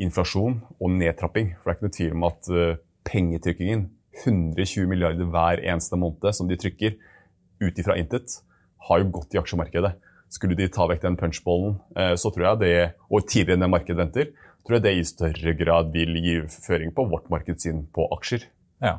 inflasjon 0.00 0.60
og 0.78 0.94
nedtrapping. 0.94 1.52
For 1.58 1.68
det 1.68 1.72
er 1.72 1.78
ikke 1.78 1.88
noe 1.88 1.96
tvil 1.98 2.16
om 2.16 2.28
at 2.28 2.52
eh, 2.52 2.78
pengetrykkingen, 3.08 3.90
120 4.22 4.88
milliarder 4.90 5.28
hver 5.32 5.62
eneste 5.64 5.96
måned 5.98 6.36
som 6.36 6.48
de 6.48 6.58
trykker, 6.60 6.96
ut 7.62 7.78
ifra 7.78 7.96
intet, 8.00 8.40
har 8.88 9.02
jo 9.02 9.12
gått 9.14 9.36
i 9.36 9.40
aksjemarkedet. 9.40 9.94
Skulle 10.32 10.56
de 10.58 10.68
ta 10.72 10.88
vekk 10.88 11.04
den 11.04 11.18
punchballen, 11.20 11.78
eh, 11.96 12.14
så 12.18 12.32
tror 12.32 12.48
jeg 12.48 12.62
det, 12.64 12.74
og 13.12 13.28
tidligere 13.28 13.58
enn 13.58 13.66
det 13.66 13.72
markedet 13.72 14.00
venter, 14.00 14.32
tror 14.62 14.78
jeg 14.78 14.84
det 14.86 14.96
i 14.96 15.06
større 15.06 15.54
grad 15.58 15.94
vil 15.94 16.18
gi 16.22 16.36
føring 16.66 16.92
på 16.94 17.06
vårt 17.10 17.30
markedssyn 17.32 17.86
på 17.94 18.06
aksjer. 18.16 18.46
Ja, 18.82 18.98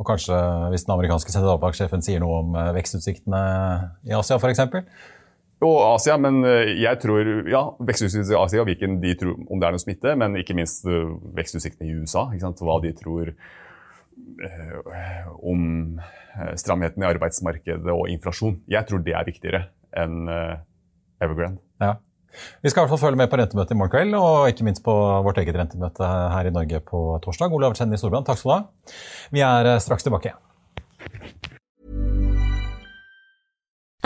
og 0.00 0.08
kanskje 0.08 0.36
hvis 0.72 0.86
den 0.86 0.94
amerikanske 0.94 1.32
sentralbanksjefen 1.34 2.04
sier 2.04 2.22
noe 2.22 2.40
om 2.40 2.54
eh, 2.56 2.72
vekstutsiktene 2.76 3.40
i 4.08 4.14
Asia 4.16 4.38
f.eks.? 4.40 4.62
Og 5.60 5.78
Asia, 5.94 6.16
men 6.20 6.40
eh, 6.48 6.74
jeg 6.80 7.00
tror 7.02 7.26
ja, 7.50 7.64
vekstutsiktene 7.84 8.32
i 8.32 8.38
Asia, 8.40 8.64
hvilken 8.68 9.00
de 9.02 9.16
tror, 9.20 9.34
om 9.46 9.60
det 9.60 9.68
er 9.68 9.76
noe 9.76 9.82
smitte, 9.82 10.14
men 10.16 10.38
ikke 10.40 10.56
minst 10.56 10.86
vekstutsiktene 10.86 11.90
i 11.90 11.98
USA. 12.00 12.28
Hva 12.30 12.78
de 12.84 12.94
tror 12.96 13.34
om 15.40 16.00
Eh, 16.38 16.54
stramheten 16.56 17.02
i 17.02 17.08
arbeidsmarkedet 17.08 17.90
og 17.90 18.06
inflasjon. 18.12 18.60
Jeg 18.70 18.86
tror 18.86 19.02
det 19.02 19.16
er 19.18 19.26
viktigere 19.26 19.62
enn 19.98 20.30
eh, 20.30 20.60
Evergrande. 21.24 21.58
Ja. 21.82 21.96
Vi 22.62 22.70
skal 22.70 22.80
i 22.80 22.82
hvert 22.84 22.92
fall 22.94 23.02
følge 23.08 23.18
med 23.18 23.30
på 23.32 23.40
rentemøtet 23.40 23.74
i 23.74 23.78
morgen 23.80 23.90
kveld, 23.90 24.14
og 24.14 24.46
ikke 24.52 24.66
minst 24.68 24.84
på 24.86 24.94
vårt 25.26 25.40
eget 25.42 25.58
rentemøte 25.58 26.06
her 26.06 26.46
i 26.46 26.54
Norge 26.54 26.78
på 26.86 27.02
torsdag. 27.24 27.50
Olav 27.56 27.74
Kjenn 27.74 27.96
i 27.96 27.98
Storbrand, 27.98 28.28
takk 28.28 28.38
skal 28.38 28.52
du 28.52 28.54
ha. 28.54 28.94
Vi 29.34 29.42
er 29.42 29.74
eh, 29.74 29.82
straks 29.82 30.06
tilbake. 30.06 30.36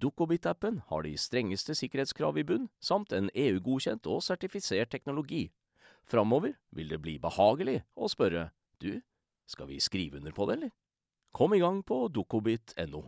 Dukkobit-appen 0.00 0.80
har 0.88 1.02
de 1.06 1.16
strengeste 1.18 1.74
sikkerhetskrav 1.78 2.38
i 2.38 2.46
bunn, 2.46 2.68
samt 2.82 3.12
en 3.12 3.30
EU-godkjent 3.34 4.06
og 4.10 4.22
sertifisert 4.26 4.90
teknologi. 4.90 5.48
Framover 6.10 6.56
vil 6.74 6.90
det 6.92 7.00
bli 7.02 7.18
behagelig 7.22 7.80
å 7.96 8.10
spørre 8.10 8.50
du, 8.82 9.00
skal 9.46 9.68
vi 9.70 9.80
skrive 9.80 10.20
under 10.20 10.32
på 10.32 10.48
det, 10.48 10.58
eller? 10.58 10.72
Kom 11.34 11.54
i 11.54 11.60
gang 11.62 11.82
på 11.86 12.06
dukkobit.no. 12.14 13.04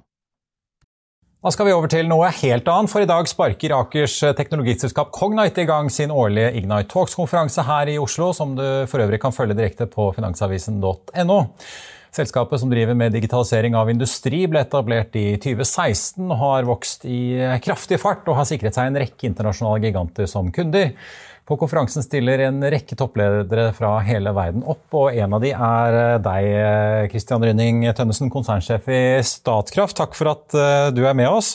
Da 1.47 1.53
skal 1.53 1.69
vi 1.69 1.75
over 1.77 1.91
til 1.93 2.09
noe 2.11 2.31
helt 2.41 2.67
annet, 2.73 2.91
for 2.91 3.05
i 3.05 3.09
dag 3.09 3.29
sparker 3.31 3.75
Akers 3.77 4.17
teknologiselskap 4.39 5.13
Cognite 5.15 5.63
i 5.63 5.69
gang 5.69 5.91
sin 5.93 6.11
årlige 6.11 6.49
Ignite 6.59 6.89
Talks-konferanse 6.91 7.63
her 7.69 7.93
i 7.93 7.99
Oslo, 8.03 8.33
som 8.35 8.57
du 8.59 8.65
for 8.91 9.05
øvrig 9.05 9.21
kan 9.23 9.37
følge 9.37 9.55
direkte 9.55 9.87
på 9.91 10.09
finansavisen.no. 10.17 11.39
Selskapet 12.17 12.63
som 12.63 12.71
driver 12.73 12.97
med 12.97 13.13
digitalisering 13.13 13.77
av 13.77 13.91
industri, 13.93 14.47
ble 14.49 14.63
etablert 14.65 15.17
i 15.21 15.35
2016 15.37 16.25
og 16.25 16.37
har 16.41 16.69
vokst 16.69 17.05
i 17.05 17.21
kraftig 17.65 18.01
fart 18.01 18.25
og 18.31 18.39
har 18.39 18.49
sikret 18.49 18.77
seg 18.77 18.89
en 18.89 19.01
rekke 19.03 19.29
internasjonale 19.29 19.85
giganter 19.85 20.31
som 20.31 20.49
kunder. 20.55 20.95
På 21.47 21.55
konferansen 21.61 22.03
stiller 22.03 22.41
en 22.43 22.59
rekke 22.73 22.97
toppledere 22.99 23.69
fra 23.77 23.93
hele 24.03 24.33
verden 24.35 24.65
opp, 24.67 24.89
og 24.99 25.15
en 25.15 25.37
av 25.37 25.45
de 25.45 25.53
er 25.55 25.99
eh, 26.01 26.17
deg, 26.25 26.49
Kristian 27.13 27.45
eh, 27.45 27.53
Rynning 27.53 27.85
Tønnesen, 27.95 28.33
konsernsjef 28.35 28.89
i 28.91 29.03
Statkraft. 29.23 29.95
Takk 30.01 30.19
for 30.19 30.33
at 30.33 30.57
eh, 30.59 30.89
du 30.97 31.05
er 31.07 31.15
med 31.15 31.31
oss. 31.31 31.53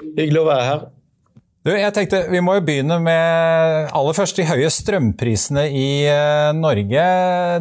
Hyggelig 0.00 0.40
å 0.40 0.48
være 0.48 0.68
her. 0.70 0.86
Du, 1.62 1.70
jeg 1.70 1.94
tenkte 1.94 2.24
Vi 2.32 2.40
må 2.42 2.56
jo 2.56 2.64
begynne 2.66 2.96
med 2.98 3.92
aller 3.94 4.16
først 4.16 4.40
de 4.40 4.46
høye 4.48 4.70
strømprisene 4.72 5.68
i 5.70 5.90
Norge. 6.58 7.04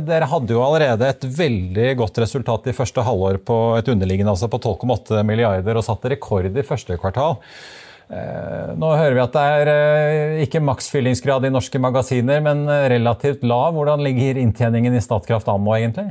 Dere 0.08 0.30
hadde 0.32 0.56
jo 0.56 0.64
allerede 0.66 1.12
et 1.12 1.28
veldig 1.38 1.92
godt 2.00 2.18
resultat 2.24 2.72
i 2.72 2.74
første 2.74 3.06
halvår 3.06 3.38
på 3.46 3.60
et 3.78 3.92
underliggende 3.94 4.34
altså 4.34 4.50
på 4.50 4.58
12,8 4.64 5.22
milliarder 5.28 5.78
og 5.78 5.86
satte 5.86 6.10
rekord 6.16 6.50
i 6.50 6.66
første 6.66 6.98
kvartal. 6.98 7.38
Eh, 8.12 8.72
nå 8.76 8.90
hører 8.92 9.16
vi 9.16 9.24
at 9.24 9.36
det 9.36 9.44
er 9.56 9.70
eh, 9.72 10.42
ikke 10.44 10.64
maksfyllingsgrad 10.68 11.46
i 11.48 11.54
norske 11.54 11.80
magasiner, 11.80 12.42
men 12.44 12.66
eh, 12.68 12.90
relativt 12.92 13.46
lav. 13.48 13.72
Hvordan 13.78 14.04
ligger 14.04 14.42
inntjeningen 14.42 14.98
i 14.98 15.04
Statkraft 15.04 15.48
an 15.52 15.64
nå, 15.64 15.78
egentlig? 15.78 16.10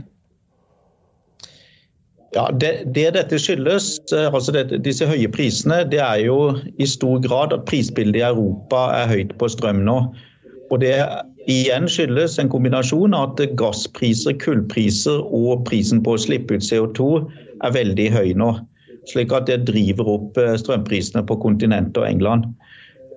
Ja, 2.37 2.45
det, 2.63 2.71
det, 2.95 3.09
dette 3.17 3.41
skyldes, 3.43 3.99
altså 4.15 4.55
det, 4.55 4.69
disse 4.87 5.07
høye 5.09 5.27
prisene, 5.35 5.81
det 5.91 5.99
er 5.99 6.21
jo 6.23 6.55
i 6.79 6.87
stor 6.87 7.19
grad 7.25 7.57
at 7.57 7.65
prisbildet 7.67 8.21
i 8.21 8.27
Europa 8.29 8.85
er 9.01 9.11
høyt 9.11 9.35
på 9.41 9.51
strøm 9.51 9.83
nå. 9.89 9.99
Og 10.71 10.79
Det 10.79 10.95
igjen 11.51 11.89
skyldes 11.91 12.39
en 12.39 12.53
kombinasjon 12.53 13.17
av 13.19 13.33
at 13.33 13.57
gasspriser, 13.59 14.37
kullpriser 14.39 15.25
og 15.27 15.65
prisen 15.67 16.05
på 16.07 16.15
å 16.15 16.23
slippe 16.23 16.55
ut 16.55 16.67
CO2 16.69 17.09
er 17.67 17.75
veldig 17.75 18.11
høy 18.15 18.29
nå 18.39 18.53
slik 19.09 19.33
at 19.35 19.49
det 19.51 19.65
driver 19.69 20.17
opp 20.17 20.39
eh, 20.41 20.57
strømprisene 20.61 21.25
på 21.27 21.39
kontinentet 21.43 22.01
og 22.01 22.09
England. 22.09 22.49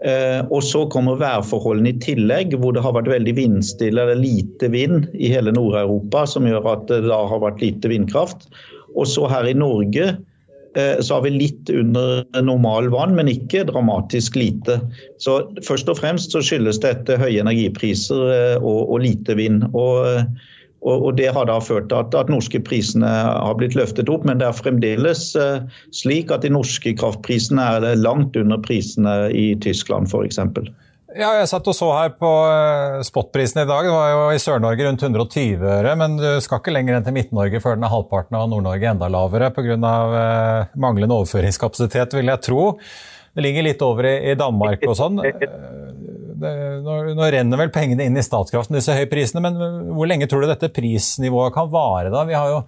Eh, 0.03 0.41
og 0.50 0.63
Så 0.65 0.86
kommer 0.91 1.20
værforholdene 1.20 1.93
i 1.93 2.00
tillegg, 2.03 2.55
hvor 2.60 2.75
det 2.75 2.84
har 2.84 2.96
vært 2.98 3.12
veldig 3.12 3.36
vindstille 3.39 4.03
eller 4.03 4.20
lite 4.20 4.70
vind 4.74 5.08
i 5.13 5.32
hele 5.32 5.53
Nord-Europa, 5.55 6.25
som 6.29 6.48
gjør 6.50 6.70
at 6.75 6.88
det 6.91 7.03
da 7.08 7.24
har 7.29 7.43
vært 7.43 7.63
lite 7.63 7.91
vindkraft. 7.91 8.50
Og 8.95 9.09
så 9.09 9.27
her 9.31 9.50
i 9.50 9.55
Norge 9.57 10.07
eh, 10.77 10.97
så 11.01 11.17
har 11.17 11.25
vi 11.25 11.33
litt 11.35 11.69
under 11.73 12.23
normal 12.45 12.89
vann, 12.93 13.15
men 13.17 13.31
ikke 13.31 13.65
dramatisk 13.69 14.38
lite. 14.39 14.79
Så 15.23 15.41
Først 15.65 15.89
og 15.91 16.00
fremst 16.01 16.35
så 16.35 16.43
skyldes 16.45 16.81
dette 16.83 17.19
høye 17.21 17.41
energipriser 17.43 18.59
og, 18.62 18.81
og 18.89 19.05
lite 19.05 19.38
vind. 19.39 19.65
Og 19.73 20.27
og, 20.83 21.15
Det 21.15 21.29
har 21.31 21.47
da 21.47 21.59
ført 21.63 21.89
til 21.89 22.01
at, 22.01 22.15
at, 22.17 22.31
norske 22.31 22.59
prisene 22.59 23.07
har 23.07 23.55
blitt 23.59 23.75
løftet 23.79 24.09
opp, 24.12 24.25
men 24.27 24.41
det 24.41 24.50
er 24.50 24.57
fremdeles 24.57 25.29
uh, 25.39 25.63
slik 25.95 26.31
at 26.33 26.43
de 26.43 26.51
norske 26.51 26.95
kraftprisene 27.00 27.63
er 27.77 28.01
langt 28.01 28.35
under 28.39 28.59
prisene 28.59 29.15
i 29.31 29.53
Tyskland 29.63 30.12
f.eks. 30.12 30.41
Ja, 31.13 31.29
jeg 31.38 31.50
satt 31.51 31.67
og 31.70 31.75
så 31.77 31.88
her 31.93 32.13
på 32.17 32.29
uh, 32.29 33.01
spotprisen 33.05 33.62
i 33.62 33.67
dag. 33.69 33.86
Det 33.86 33.93
var 33.93 34.10
jo 34.10 34.21
i 34.34 34.39
Sør-Norge 34.41 34.88
rundt 34.88 35.04
120 35.06 35.62
øre. 35.62 35.93
Men 35.99 36.17
du 36.17 36.28
skal 36.41 36.62
ikke 36.62 36.73
lenger 36.73 36.97
enn 36.97 37.06
til 37.06 37.13
Midt-Norge 37.17 37.62
før 37.62 37.78
den 37.78 37.86
er 37.86 37.93
halvparten 37.93 38.38
av 38.39 38.47
Nord-Norge 38.49 38.89
enda 38.95 39.10
lavere 39.13 39.52
pga. 39.54 39.78
Uh, 39.78 40.73
manglende 40.82 41.19
overføringskapasitet, 41.19 42.17
vil 42.17 42.34
jeg 42.34 42.43
tro. 42.47 42.65
Det 43.34 43.45
ligger 43.45 43.67
litt 43.67 43.86
over 43.86 44.10
i, 44.10 44.15
i 44.32 44.38
Danmark 44.39 44.86
og 44.89 44.97
sånn. 44.97 45.21
nå, 46.88 46.95
nå, 47.13 47.28
renner 47.36 47.62
vel 47.62 47.73
pengene 47.73 48.08
inn 48.08 48.17
i 48.17 48.26
Statkraften, 48.26 48.78
disse 48.78 48.95
høye 48.97 49.10
prisene, 49.12 49.43
men 49.45 49.93
hvor 49.93 50.10
lenge 50.10 50.28
tror 50.30 50.43
du 50.43 50.49
dette 50.49 50.71
prisnivået 50.73 51.54
kan 51.56 51.69
vare? 51.73 52.12
da? 52.13 52.26
Vi 52.30 52.38
har 52.38 52.49
jo 52.52 52.63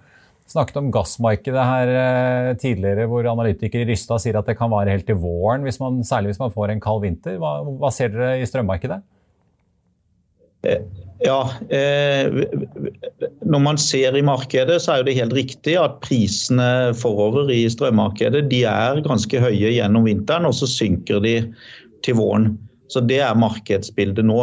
snakket 0.50 0.78
om 0.80 0.92
gassmarkedet 0.94 1.64
her 1.68 1.92
eh, 1.92 2.52
tidligere, 2.60 3.08
hvor 3.10 3.26
analytikere 3.30 3.84
i 3.84 3.90
Rystad 3.90 4.22
sier 4.22 4.38
at 4.38 4.48
det 4.48 4.56
kan 4.58 4.70
vare 4.72 4.94
helt 4.94 5.06
til 5.08 5.18
våren, 5.22 5.66
hvis 5.66 5.80
man, 5.82 6.02
særlig 6.06 6.34
hvis 6.34 6.42
man 6.42 6.54
får 6.54 6.72
en 6.72 6.82
kald 6.82 7.02
vinter. 7.02 7.40
Hva, 7.42 7.58
hva 7.80 7.90
ser 7.94 8.14
dere 8.14 8.38
i 8.40 8.48
strømmarkedet? 8.48 9.00
Eh, 10.66 10.84
ja, 11.24 11.40
eh, 11.70 12.44
Når 13.46 13.62
man 13.62 13.78
ser 13.80 14.16
i 14.16 14.24
markedet, 14.24 14.78
så 14.84 14.96
er 14.96 15.06
det 15.06 15.16
helt 15.18 15.34
riktig 15.36 15.76
at 15.80 15.98
prisene 16.04 16.92
forover 16.98 17.50
i 17.52 17.64
strømmarkedet 17.72 18.46
de 18.50 18.62
er 18.68 19.02
ganske 19.06 19.40
høye 19.42 19.74
gjennom 19.78 20.06
vinteren, 20.08 20.48
og 20.48 20.56
så 20.58 20.68
synker 20.70 21.22
de 21.24 21.36
til 22.06 22.18
våren. 22.20 22.54
Så 22.92 23.00
Det 23.02 23.18
er 23.24 23.34
markedsbildet 23.34 24.24
nå. 24.24 24.42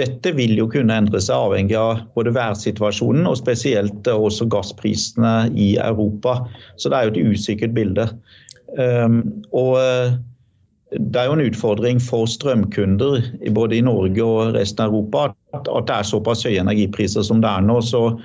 Dette 0.00 0.32
vil 0.34 0.56
jo 0.58 0.66
kunne 0.70 0.94
endre 0.98 1.20
seg 1.22 1.38
avhengig 1.38 1.76
av 1.78 2.00
både 2.16 2.32
værsituasjonen 2.34 3.28
og 3.30 3.38
spesielt 3.38 4.08
også 4.10 4.48
gassprisene 4.50 5.34
i 5.54 5.74
Europa. 5.78 6.40
Så 6.76 6.90
det 6.90 6.98
er 6.98 7.06
jo 7.06 7.12
et 7.12 7.34
usikkert 7.34 7.76
bilde. 7.76 8.08
Um, 8.74 9.20
og 9.54 9.76
eh, 9.78 10.16
det 10.98 11.20
er 11.20 11.28
jo 11.28 11.36
en 11.36 11.44
utfordring 11.44 12.00
for 12.02 12.26
strømkunder 12.26 13.20
både 13.54 13.76
i 13.78 13.84
Norge 13.86 14.24
og 14.24 14.56
resten 14.56 14.82
av 14.82 14.90
Europa 14.90 15.28
at, 15.54 15.68
det 15.70 15.94
er 15.94 16.08
såpass 16.08 16.42
høye 16.42 16.64
energipriser 16.64 17.22
som 17.22 17.44
det 17.44 17.52
er 17.52 17.62
nå. 17.62 17.78
Så 17.86 18.16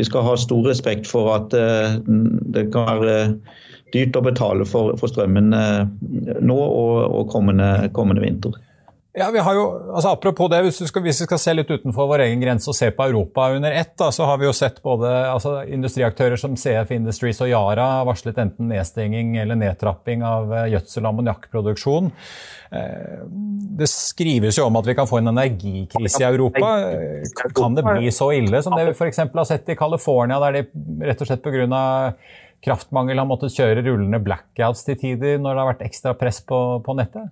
vi 0.00 0.06
skal 0.08 0.24
ha 0.24 0.38
stor 0.40 0.64
respekt 0.70 1.10
for 1.10 1.34
at 1.34 1.52
uh, 1.52 2.00
det 2.54 2.70
kan 2.72 2.88
være 3.04 3.18
dyrt 3.92 4.16
å 4.16 4.24
betale 4.24 4.64
for, 4.64 4.96
strømmen 5.10 5.52
nå 6.46 6.56
og 6.56 7.32
kommende, 7.32 7.90
kommende 7.92 8.22
vinter. 8.22 8.54
Ja, 9.20 9.26
vi 9.30 9.40
har 9.44 9.54
jo, 9.54 9.64
altså 9.92 10.14
Apropos 10.14 10.48
det, 10.48 10.62
hvis 10.64 10.78
vi, 10.80 10.86
skal, 10.88 11.02
hvis 11.04 11.18
vi 11.20 11.26
skal 11.26 11.40
se 11.42 11.52
litt 11.52 11.68
utenfor 11.70 12.08
vår 12.08 12.22
egen 12.24 12.40
grense 12.40 12.70
og 12.72 12.76
se 12.78 12.88
på 12.94 13.04
Europa 13.10 13.50
under 13.52 13.74
ett, 13.76 13.92
da, 14.00 14.08
så 14.14 14.24
har 14.28 14.38
vi 14.40 14.46
jo 14.46 14.52
sett 14.56 14.78
både 14.84 15.10
altså, 15.28 15.58
industriaktører 15.68 16.40
som 16.40 16.56
CF 16.56 16.94
Industries 16.96 17.42
og 17.44 17.50
Yara 17.52 17.88
varslet 18.08 18.38
enten 18.40 18.70
nedstenging 18.72 19.34
eller 19.42 19.58
nedtrapping 19.60 20.24
av 20.24 20.54
uh, 20.54 20.62
gjødsel- 20.72 21.04
og 21.04 21.10
ammoniakkproduksjon. 21.10 22.08
Uh, 22.72 23.18
det 23.80 23.90
skrives 23.92 24.60
jo 24.60 24.68
om 24.70 24.78
at 24.80 24.88
vi 24.88 24.96
kan 24.96 25.10
få 25.10 25.20
en 25.20 25.34
energikrise 25.34 26.22
i 26.22 26.28
Europa. 26.30 26.70
Uh, 26.88 27.50
kan 27.56 27.76
det 27.76 27.84
bli 27.84 28.14
så 28.14 28.30
ille 28.38 28.62
som 28.64 28.78
det 28.78 28.88
vi 28.88 28.94
f.eks. 28.96 29.20
har 29.26 29.50
sett 29.50 29.68
i 29.68 29.76
California, 29.76 30.40
der 30.46 30.62
de 30.62 31.10
rett 31.10 31.20
og 31.20 31.28
slett 31.28 31.44
pga. 31.44 32.14
kraftmangel 32.64 33.20
har 33.20 33.28
måttet 33.28 33.52
kjøre 33.52 33.84
rullende 33.84 34.22
blackouts 34.24 34.86
til 34.88 34.96
tider 35.00 35.36
når 35.36 35.52
det 35.52 35.62
har 35.62 35.70
vært 35.74 35.86
ekstra 35.90 36.16
press 36.16 36.40
på, 36.40 36.80
på 36.86 36.96
nettet? 36.96 37.28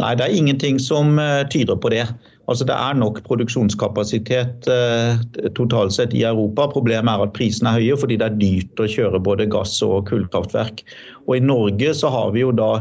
Nei, 0.00 0.14
det 0.18 0.26
er 0.26 0.36
ingenting 0.36 0.78
som 0.82 1.16
uh, 1.20 1.42
tyder 1.52 1.78
på 1.80 1.92
det. 1.94 2.06
Altså, 2.50 2.66
det 2.66 2.74
er 2.74 2.96
nok 2.98 3.20
produksjonskapasitet 3.26 4.66
eh, 4.70 5.20
totalt 5.54 5.94
sett 5.94 6.14
i 6.16 6.24
Europa. 6.26 6.66
Problemet 6.72 7.12
er 7.12 7.26
at 7.26 7.36
prisene 7.36 7.70
er 7.70 7.78
høye 7.78 8.00
fordi 8.00 8.18
det 8.18 8.26
er 8.28 8.40
dyrt 8.40 8.82
å 8.82 8.88
kjøre 8.90 9.22
både 9.22 9.46
gass- 9.52 9.78
og 9.86 10.08
kullkraftverk. 10.10 10.82
Og 11.28 11.38
I 11.38 11.44
Norge 11.44 11.94
så 11.96 12.10
har 12.10 12.34
vi 12.34 12.42
jo 12.42 12.50
da 12.58 12.72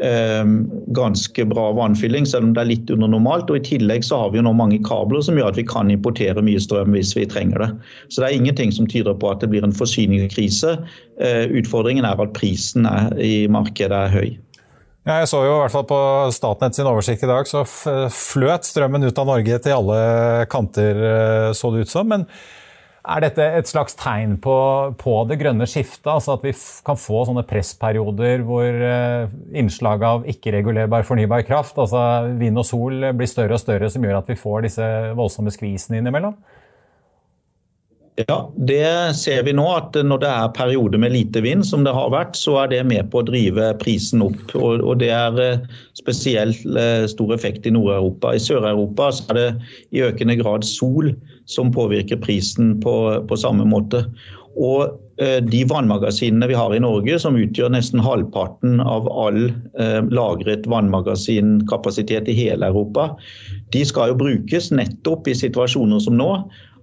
eh, 0.00 0.48
ganske 0.96 1.46
bra 1.52 1.68
vannfylling, 1.76 2.24
selv 2.26 2.48
om 2.48 2.56
det 2.56 2.64
er 2.64 2.70
litt 2.72 2.94
under 2.96 3.12
normalt. 3.12 3.52
Og 3.52 3.60
I 3.60 3.66
tillegg 3.68 4.08
så 4.08 4.22
har 4.24 4.32
vi 4.32 4.40
jo 4.40 4.46
nå 4.48 4.56
mange 4.56 4.80
kabler 4.88 5.20
som 5.28 5.36
gjør 5.36 5.52
at 5.52 5.60
vi 5.60 5.68
kan 5.68 5.92
importere 5.92 6.48
mye 6.48 6.64
strøm 6.64 6.96
hvis 6.96 7.12
vi 7.18 7.28
trenger 7.28 7.66
det. 7.66 7.70
Så 8.08 8.24
det 8.24 8.32
er 8.32 8.40
ingenting 8.40 8.72
som 8.72 8.88
tyder 8.88 9.20
på 9.20 9.34
at 9.34 9.44
det 9.44 9.52
blir 9.52 9.68
en 9.68 9.76
forsyningskrise. 9.76 10.78
Utfordringen 11.60 12.08
er 12.08 12.24
at 12.24 12.34
prisen 12.34 12.88
er, 12.88 13.12
i 13.20 13.44
markedet 13.52 14.06
er 14.08 14.16
høy. 14.16 14.38
Ja, 15.08 15.22
jeg 15.22 15.28
så 15.30 15.38
jo 15.40 15.54
i 15.54 15.60
hvert 15.62 15.72
fall 15.72 15.86
på 15.88 15.98
Statnett 16.36 16.76
sin 16.76 16.88
oversikt 16.88 17.22
i 17.24 17.28
dag, 17.30 17.46
så 17.48 17.62
fløt 17.64 18.66
strømmen 18.68 19.06
ut 19.08 19.16
av 19.16 19.30
Norge 19.30 19.56
til 19.64 19.72
alle 19.72 20.00
kanter, 20.52 21.00
eh, 21.00 21.52
så 21.56 21.70
det 21.72 21.86
ut 21.86 21.92
som. 21.94 22.10
Men 22.12 22.26
er 23.08 23.24
dette 23.24 23.46
et 23.56 23.70
slags 23.70 23.96
tegn 23.96 24.34
på, 24.44 24.56
på 25.00 25.14
det 25.30 25.38
grønne 25.40 25.64
skiftet? 25.64 26.10
Altså 26.12 26.34
at 26.34 26.44
vi 26.44 26.52
kan 26.84 27.00
få 27.00 27.22
sånne 27.24 27.46
pressperioder 27.48 28.44
hvor 28.44 28.68
eh, 28.68 29.32
innslaget 29.56 30.04
av 30.10 30.28
ikke-regulerbar 30.28 31.08
fornybar 31.08 31.46
kraft, 31.48 31.80
altså 31.80 32.28
vind 32.36 32.60
og 32.60 32.68
sol, 32.68 33.08
blir 33.16 33.32
større 33.32 33.56
og 33.56 33.64
større, 33.64 33.88
som 33.88 34.04
gjør 34.04 34.20
at 34.20 34.28
vi 34.28 34.36
får 34.36 34.68
disse 34.68 34.92
voldsomme 35.16 35.56
skvisene 35.56 36.02
innimellom? 36.02 36.36
Ja, 38.26 38.52
det 38.56 39.14
ser 39.14 39.44
vi 39.46 39.52
nå. 39.54 39.64
at 39.70 39.94
Når 39.94 40.22
det 40.24 40.30
er 40.30 40.54
perioder 40.56 40.98
med 40.98 41.14
lite 41.14 41.42
vind, 41.44 41.62
som 41.66 41.84
det 41.86 41.94
har 41.94 42.10
vært, 42.10 42.34
så 42.34 42.56
er 42.64 42.72
det 42.72 42.80
med 42.90 43.12
på 43.12 43.20
å 43.20 43.26
drive 43.28 43.70
prisen 43.78 44.24
opp. 44.26 44.54
Og, 44.58 44.96
Det 44.98 45.12
er 45.14 45.38
eh, 45.42 45.66
spesielt 45.98 46.64
eh, 46.74 47.06
stor 47.06 47.34
effekt 47.36 47.68
i 47.68 47.74
Nord-Europa. 47.74 48.34
I 48.34 48.42
Sør-Europa 48.42 49.12
er 49.30 49.38
det 49.38 49.48
i 49.94 50.02
økende 50.02 50.38
grad 50.40 50.66
sol 50.66 51.12
som 51.46 51.70
påvirker 51.70 52.18
prisen 52.18 52.80
på, 52.82 52.96
på 53.28 53.38
samme 53.38 53.68
måte. 53.68 54.02
Og 54.58 54.98
eh, 55.22 55.38
de 55.38 55.62
vannmagasinene 55.70 56.50
vi 56.50 56.58
har 56.58 56.74
i 56.74 56.82
Norge, 56.82 57.20
som 57.22 57.38
utgjør 57.38 57.70
nesten 57.76 58.02
halvparten 58.02 58.82
av 58.82 59.06
all 59.14 59.44
lagret 60.10 60.66
vannmagasinkapasitet 60.66 62.26
i 62.26 62.34
hele 62.34 62.66
Europa, 62.66 63.12
de 63.70 63.84
skal 63.86 64.10
jo 64.10 64.22
brukes 64.24 64.72
nettopp 64.74 65.30
i 65.30 65.38
situasjoner 65.38 66.02
som 66.02 66.18
nå. 66.18 66.32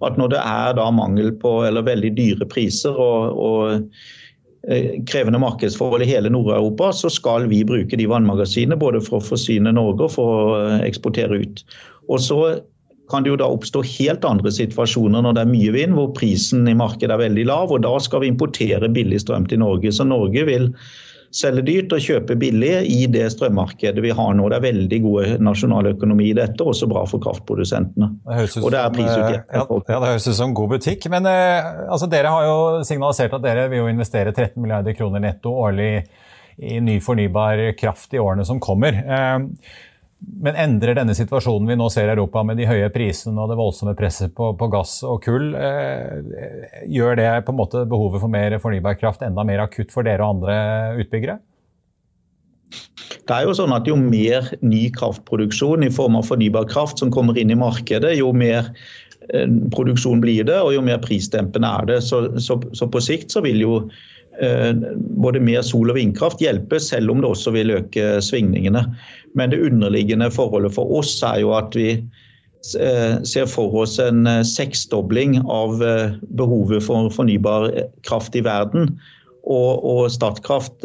At 0.03 0.19
når 0.19 0.35
det 0.35 0.43
er 0.43 0.75
da 0.77 0.89
mangel 0.91 1.31
på 1.39 1.57
eller 1.67 1.85
veldig 1.87 2.11
dyre 2.17 2.47
priser 2.51 2.97
og, 2.99 3.39
og 3.39 4.69
eh, 4.69 4.99
krevende 5.07 5.39
markedsforhold 5.39 6.03
i 6.03 6.09
hele 6.09 6.31
Nord-Europa, 6.33 6.91
så 6.91 7.11
skal 7.13 7.47
vi 7.51 7.63
bruke 7.67 7.99
de 7.99 8.09
vannmagasinene 8.11 8.79
både 8.81 9.03
for 9.05 9.21
å 9.21 9.27
forsyne 9.31 9.75
Norge 9.75 10.09
og 10.09 10.15
for 10.17 10.39
å 10.43 10.63
eksportere 10.83 11.43
ut. 11.45 11.65
Og 12.11 12.21
så 12.21 12.39
kan 13.11 13.23
det 13.23 13.31
jo 13.31 13.39
da 13.39 13.47
oppstå 13.53 13.83
helt 13.85 14.25
andre 14.25 14.51
situasjoner 14.53 15.21
når 15.21 15.35
det 15.37 15.43
er 15.43 15.51
mye 15.51 15.73
vind, 15.75 15.97
hvor 15.97 16.13
prisen 16.17 16.65
i 16.69 16.77
markedet 16.77 17.13
er 17.13 17.21
veldig 17.21 17.45
lav. 17.49 17.73
og 17.73 17.83
Da 17.85 17.93
skal 18.01 18.23
vi 18.23 18.31
importere 18.33 18.89
billig 18.91 19.21
strøm 19.21 19.45
til 19.49 19.61
Norge. 19.61 19.91
Så 19.93 20.07
Norge 20.07 20.45
vil 20.47 20.71
selge 21.35 21.63
dyrt 21.67 21.93
og 21.95 22.03
kjøpe 22.03 22.37
billig 22.39 22.73
i 22.91 23.05
det 23.11 23.25
strømmarkedet 23.33 24.03
vi 24.03 24.13
har 24.15 24.35
nå. 24.37 24.47
Det 24.51 24.57
er 24.57 24.65
veldig 24.65 24.99
god 25.03 25.33
nasjonaløkonomi 25.43 26.29
i 26.29 26.35
dette, 26.37 26.63
også 26.63 26.87
bra 26.91 27.03
for 27.09 27.23
kraftprodusentene. 27.23 28.11
Det 28.25 28.45
og 28.61 28.69
det 28.73 28.81
er 28.81 28.93
prisutjevning. 28.95 29.41
Eh, 29.43 29.73
ja, 29.91 29.99
det 29.99 30.11
høres 30.13 30.29
ut 30.29 30.37
som 30.37 30.53
god 30.57 30.75
butikk. 30.77 31.09
Men 31.11 31.27
eh, 31.29 31.71
altså, 31.89 32.09
dere 32.11 32.31
har 32.31 32.47
jo 32.47 32.59
signalisert 32.87 33.35
at 33.35 33.43
dere 33.43 33.67
vil 33.73 33.91
investere 33.91 34.33
13 34.33 34.55
milliarder 34.61 34.95
kroner 34.97 35.23
netto 35.23 35.53
årlig 35.65 35.89
i 36.55 36.79
ny 36.79 37.01
fornybar 37.03 37.65
kraft 37.75 38.15
i 38.15 38.21
årene 38.21 38.47
som 38.47 38.61
kommer. 38.63 38.95
Eh, 38.95 39.37
men 40.25 40.57
endrer 40.59 40.97
denne 40.97 41.15
situasjonen 41.17 41.69
vi 41.69 41.77
nå 41.79 41.87
ser 41.93 42.09
i 42.09 42.13
Europa, 42.15 42.43
med 42.45 42.57
de 42.59 42.67
høye 42.69 42.87
prisene 42.93 43.41
og 43.41 43.51
det 43.51 43.57
voldsomme 43.59 43.95
presset 43.97 44.33
på, 44.35 44.51
på 44.57 44.69
gass 44.73 44.97
og 45.05 45.21
kull, 45.25 45.51
eh, 45.57 46.85
gjør 46.91 47.19
det 47.19 47.29
på 47.45 47.53
en 47.53 47.59
måte 47.59 47.83
behovet 47.89 48.23
for 48.23 48.31
mer 48.31 48.57
fornybar 48.61 48.97
kraft 48.99 49.25
enda 49.25 49.45
mer 49.47 49.65
akutt 49.65 49.93
for 49.93 50.07
dere 50.07 50.25
og 50.25 50.37
andre 50.37 50.57
utbyggere? 51.03 51.37
Det 53.25 53.33
er 53.33 53.45
jo 53.45 53.53
sånn 53.57 53.73
at 53.73 53.87
Jo 53.89 53.95
mer 53.97 54.51
ny 54.65 54.87
kraftproduksjon 54.93 55.85
i 55.85 55.93
form 55.93 56.17
av 56.19 56.27
fornybar 56.29 56.67
kraft 56.69 57.01
som 57.01 57.13
kommer 57.13 57.37
inn 57.39 57.53
i 57.53 57.59
markedet, 57.59 58.15
jo 58.19 58.33
mer 58.33 58.71
eh, 59.29 59.47
produksjon 59.75 60.23
blir 60.25 60.47
det, 60.49 60.57
og 60.57 60.73
jo 60.75 60.83
mer 60.85 61.01
prisdempende 61.05 61.69
er 61.81 61.93
det. 61.93 62.01
Så, 62.05 62.27
så, 62.41 62.59
så 62.73 62.89
på 62.89 63.03
sikt 63.03 63.33
så 63.33 63.45
vil 63.45 63.63
jo 63.65 63.79
Eh, 63.85 64.14
både 65.21 65.39
mer 65.39 65.61
sol- 65.65 65.91
og 65.91 65.97
vindkraft 65.97 66.43
hjelpe, 66.43 66.79
selv 66.81 67.11
om 67.11 67.21
det 67.23 67.31
også 67.31 67.53
vil 67.55 67.73
øke 67.77 68.19
svingningene. 68.23 68.83
Men 69.35 69.51
det 69.51 69.63
underliggende 69.63 70.31
forholdet 70.33 70.75
for 70.75 70.91
oss 70.99 71.17
er 71.23 71.41
jo 71.43 71.53
at 71.57 71.75
vi 71.77 71.89
eh, 71.95 73.17
ser 73.27 73.49
for 73.51 73.75
oss 73.83 73.97
en 74.03 74.25
eh, 74.27 74.43
seksdobling 74.47 75.39
av 75.43 75.79
behovet 76.35 76.83
for 76.87 77.11
fornybar 77.13 77.71
kraft 78.07 78.35
i 78.35 78.43
verden. 78.45 78.95
Og, 79.45 79.85
og 79.85 80.07
Statkraft 80.09 80.81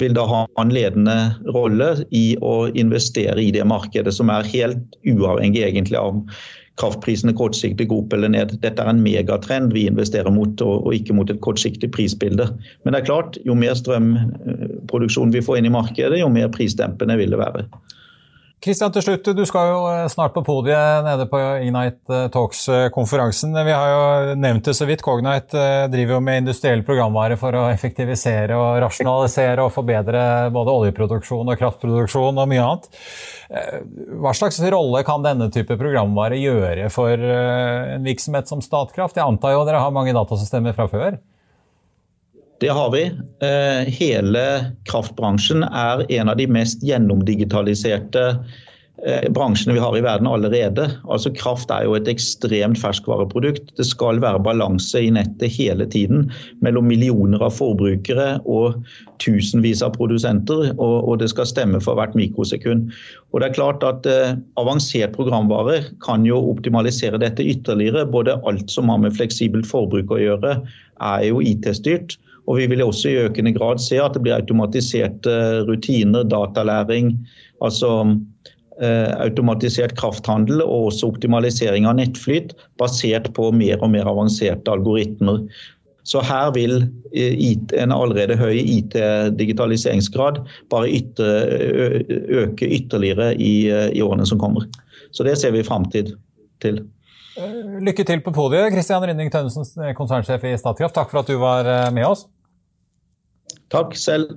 vil 0.00 0.14
da 0.16 0.22
ha 0.24 0.38
en 0.62 0.70
ledende 0.72 1.16
rolle 1.52 1.90
i 2.16 2.32
å 2.40 2.70
investere 2.72 3.42
i 3.42 3.50
det 3.52 3.66
markedet, 3.68 4.14
som 4.16 4.32
er 4.32 4.48
helt 4.48 4.96
uavhengig 5.04 5.66
egentlig 5.66 6.00
av 6.00 6.22
kraftprisene 6.80 7.34
kortsiktig 7.38 7.86
går 7.90 8.02
opp 8.02 8.14
eller 8.16 8.32
ned. 8.34 8.56
Dette 8.64 8.82
er 8.82 8.90
en 8.90 9.02
megatrend 9.02 9.74
vi 9.76 9.86
investerer 9.88 10.32
mot, 10.34 10.60
og, 10.64 10.90
ikke 10.96 11.14
mot 11.16 11.30
et 11.30 11.42
kortsiktig 11.44 11.90
prisbilde. 11.94 12.48
Men 12.82 12.94
det 12.94 13.02
er 13.02 13.10
klart, 13.10 13.38
jo 13.46 13.56
mer 13.58 13.76
strømproduksjon 13.78 15.34
vi 15.34 15.44
får 15.44 15.60
inn 15.60 15.70
i 15.70 15.74
markedet, 15.74 16.18
jo 16.20 16.30
mer 16.32 16.50
prisdempende 16.54 17.18
vil 17.20 17.34
det 17.34 17.42
være. 17.42 17.66
Kristian, 18.64 18.92
til 18.94 19.02
slutt, 19.04 19.28
Du 19.36 19.42
skal 19.44 19.68
jo 19.68 19.80
eh, 19.90 20.06
snart 20.08 20.32
på 20.32 20.40
podiet 20.46 21.04
nede 21.04 21.26
på 21.28 21.38
Ignite 21.66 22.14
eh, 22.16 22.28
Talks-konferansen. 22.32 23.52
Vi 23.52 23.74
har 23.74 23.90
jo 23.90 24.36
nevnt 24.40 24.64
det 24.70 24.74
så 24.78 24.88
vidt. 24.88 25.04
Cognite 25.04 25.60
eh, 25.60 25.88
driver 25.92 26.16
jo 26.16 26.20
med 26.24 26.40
industriell 26.40 26.80
programvare 26.86 27.36
for 27.40 27.52
å 27.58 27.66
effektivisere 27.68 28.56
og 28.56 28.78
rasjonalisere 28.86 29.66
og 29.66 29.74
forbedre 29.74 30.24
både 30.54 30.78
oljeproduksjon 30.78 31.52
og 31.52 31.60
kraftproduksjon 31.60 32.40
og 32.40 32.50
mye 32.50 32.64
annet. 32.64 32.88
Hva 34.24 34.32
slags 34.34 34.56
rolle 34.72 35.04
kan 35.06 35.22
denne 35.22 35.50
type 35.52 35.76
programvare 35.78 36.40
gjøre 36.40 36.88
for 36.90 37.20
en 37.20 38.08
virksomhet 38.08 38.48
som 38.48 38.64
Statkraft? 38.64 39.20
Jeg 39.20 39.28
antar 39.28 39.52
jo 39.54 39.66
dere 39.68 39.84
har 39.84 39.92
mange 39.94 40.16
datasystemer 40.16 40.74
fra 40.76 40.88
før? 40.90 41.20
Det 42.64 42.70
har 42.72 42.90
vi. 42.90 43.04
Eh, 43.44 43.88
hele 43.92 44.42
kraftbransjen 44.88 45.66
er 45.68 46.06
en 46.16 46.30
av 46.32 46.38
de 46.40 46.46
mest 46.48 46.80
gjennomdigitaliserte 46.80 48.22
eh, 49.04 49.26
bransjene 49.36 49.74
vi 49.76 49.82
har 49.82 49.98
i 49.98 50.00
verden 50.00 50.30
allerede. 50.30 50.86
Altså 51.04 51.28
Kraft 51.36 51.68
er 51.68 51.84
jo 51.84 51.92
et 51.98 52.08
ekstremt 52.08 52.80
ferskvareprodukt. 52.80 53.74
Det 53.76 53.84
skal 53.84 54.22
være 54.24 54.40
balanse 54.48 55.04
i 55.04 55.12
nettet 55.12 55.52
hele 55.58 55.84
tiden 55.92 56.30
mellom 56.64 56.88
millioner 56.88 57.44
av 57.44 57.52
forbrukere 57.58 58.38
og 58.48 58.80
tusenvis 59.20 59.84
av 59.84 59.92
produsenter, 60.00 60.72
og, 60.80 61.18
det 61.20 61.28
skal 61.36 61.52
stemme 61.52 61.84
for 61.84 62.00
hvert 62.00 62.16
mikrosekund. 62.16 62.88
Og 63.36 63.44
det 63.44 63.50
er 63.50 63.58
klart 63.60 63.84
at 63.84 64.08
eh, 64.08 64.38
Avansert 64.56 65.12
programvare 65.20 65.82
kan 66.00 66.24
jo 66.24 66.40
optimalisere 66.56 67.20
dette 67.20 67.44
ytterligere. 67.44 68.08
Både 68.08 68.40
alt 68.48 68.72
som 68.72 68.88
har 68.88 69.04
med 69.04 69.20
fleksibelt 69.20 69.68
forbruk 69.68 70.16
å 70.16 70.24
gjøre, 70.30 70.62
er 71.04 71.28
jo 71.28 71.44
IT-styrt. 71.44 72.16
Og 72.44 72.60
vi 72.60 72.68
vil 72.68 72.84
også 72.84 73.10
i 73.10 73.20
økende 73.24 73.54
grad 73.56 73.80
se 73.80 73.98
at 74.02 74.16
det 74.16 74.24
blir 74.24 74.36
automatiserte 74.36 75.64
rutiner, 75.68 76.26
datalæring, 76.28 77.14
altså 77.64 77.92
eh, 78.82 79.12
automatisert 79.24 79.96
krafthandel 79.96 80.60
og 80.64 80.90
også 80.90 81.12
optimalisering 81.14 81.88
av 81.88 81.96
nettflyt 82.00 82.52
basert 82.80 83.30
på 83.36 83.48
mer 83.56 83.80
og 83.80 83.94
mer 83.94 84.10
avanserte 84.10 84.74
algoritmer. 84.74 85.40
Så 86.04 86.20
her 86.20 86.50
vil 86.52 86.82
eh, 87.16 87.56
en 87.80 87.94
allerede 87.96 88.36
høy 88.36 88.58
IT-digitaliseringsgrad 88.60 90.42
bare 90.72 90.90
ytter, 90.92 91.48
øke 92.44 92.68
ytterligere 92.68 93.32
i, 93.40 93.70
i, 93.72 94.04
årene 94.04 94.28
som 94.28 94.42
kommer. 94.42 94.68
Så 95.16 95.24
det 95.24 95.38
ser 95.40 95.56
vi 95.56 95.64
framtid 95.64 96.12
til. 96.60 96.84
Lykke 97.82 98.04
til 98.06 98.20
på 98.22 98.30
podiet, 98.34 98.70
Kristian 98.74 99.02
Rinding 99.02 99.32
Tønnesen, 99.32 99.64
konsernsjef 99.96 100.44
i 100.46 100.54
Statkraft. 100.60 100.94
Takk 100.94 101.10
for 101.10 101.24
at 101.24 101.30
du 101.30 101.40
var 101.40 101.66
eh, 101.66 101.90
med 101.94 102.06
oss. 102.06 102.28
Takk 103.74 103.96
selv. 103.98 104.36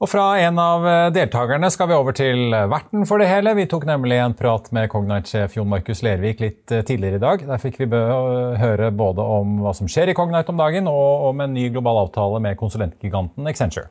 Og 0.00 0.08
fra 0.08 0.38
en 0.40 0.56
av 0.56 0.86
eh, 0.88 1.06
deltakerne 1.12 1.68
skal 1.68 1.90
vi 1.90 1.96
over 1.98 2.14
til 2.16 2.54
eh, 2.56 2.68
verten 2.72 3.04
for 3.08 3.20
det 3.20 3.26
hele. 3.28 3.52
Vi 3.58 3.66
tok 3.68 3.84
nemlig 3.84 4.16
en 4.16 4.36
prat 4.36 4.70
med 4.72 4.88
Cognite-sjef 4.88 5.58
Jon 5.58 5.68
Markus 5.68 6.00
Lervik 6.06 6.40
litt 6.40 6.72
eh, 6.72 6.80
tidligere 6.88 7.20
i 7.20 7.24
dag. 7.26 7.44
Der 7.50 7.60
fikk 7.60 7.76
vi 7.82 7.88
høre 7.92 8.88
både 8.96 9.26
om 9.36 9.58
hva 9.60 9.74
som 9.76 9.90
skjer 9.92 10.08
i 10.08 10.16
Cognite 10.16 10.54
om 10.54 10.60
dagen, 10.62 10.88
og 10.88 11.28
om 11.28 11.44
en 11.44 11.52
ny 11.52 11.68
global 11.74 12.06
avtale 12.06 12.40
med 12.40 12.56
konsulentgiganten 12.60 13.52
Accenture. 13.52 13.90